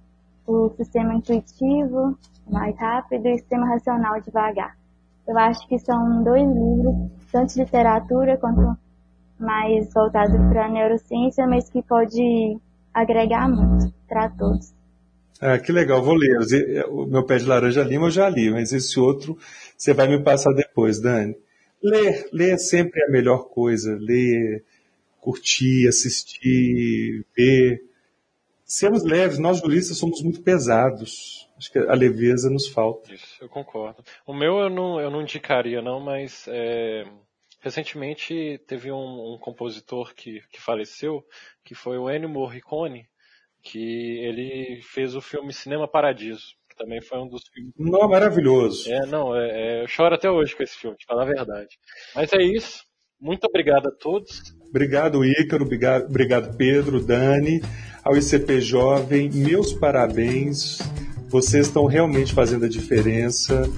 [0.46, 2.18] o sistema intuitivo,
[2.50, 4.76] mais rápido, e o sistema racional, devagar.
[5.26, 6.94] Eu acho que são dois livros,
[7.30, 8.76] tanto de literatura quanto
[9.38, 12.58] mais voltado para a neurociência, mas que pode
[12.92, 14.72] agregar muito para todos.
[15.40, 16.38] Ah, que legal, vou ler.
[16.88, 19.36] O meu pé de laranja lima eu já li, mas esse outro
[19.76, 21.36] você vai me passar depois, Dani.
[21.82, 23.96] Ler, ler é sempre a melhor coisa.
[24.00, 24.64] Ler,
[25.28, 27.82] curtir, assistir, ver.
[28.64, 31.46] Sermos leves, nós juristas somos muito pesados.
[31.58, 33.12] Acho que a leveza nos falta.
[33.12, 34.02] Isso, eu concordo.
[34.26, 37.04] O meu eu não, eu não indicaria, não, mas é,
[37.60, 41.22] recentemente teve um, um, compositor que, que faleceu,
[41.62, 43.06] que foi o Ennio Morricone,
[43.62, 47.74] que ele fez o filme Cinema Paradiso, que também foi um dos filmes.
[47.76, 48.90] Não, maravilhoso.
[48.90, 51.76] É, não, é, é, eu choro até hoje com esse filme, de falar a verdade.
[52.14, 52.87] Mas é isso.
[53.20, 54.54] Muito obrigado a todos.
[54.68, 55.64] Obrigado, Ícaro.
[55.64, 57.62] Obrigado, Pedro, Dani,
[58.04, 59.30] ao ICP Jovem.
[59.30, 60.78] Meus parabéns
[61.28, 63.68] vocês estão realmente fazendo a diferença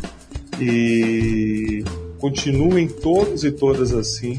[0.60, 1.82] e
[2.18, 4.38] continuem todos e todas assim,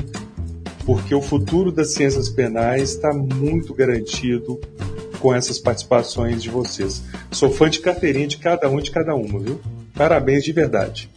[0.85, 4.59] porque o futuro das ciências penais está muito garantido
[5.19, 7.03] com essas participações de vocês.
[7.31, 9.59] Sou fã de carteirinha de cada um de cada uma, viu?
[9.93, 11.09] Parabéns de verdade.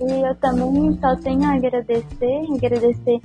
[0.00, 3.20] E eu também só tenho a agradecer, agradecer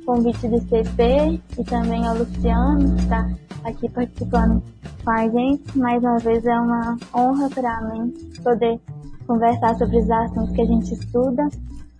[0.00, 3.30] o convite do CP e também ao Luciano, que está
[3.64, 4.62] aqui participando
[5.04, 5.78] com a gente.
[5.78, 8.12] Mais uma vez é uma honra para mim
[8.42, 8.80] poder
[9.26, 11.48] conversar sobre os assuntos que a gente estuda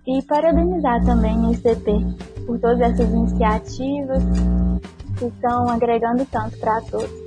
[0.07, 4.23] e parabenizar também o ICP por todas essas iniciativas
[5.19, 7.22] que estão agregando tanto para todos.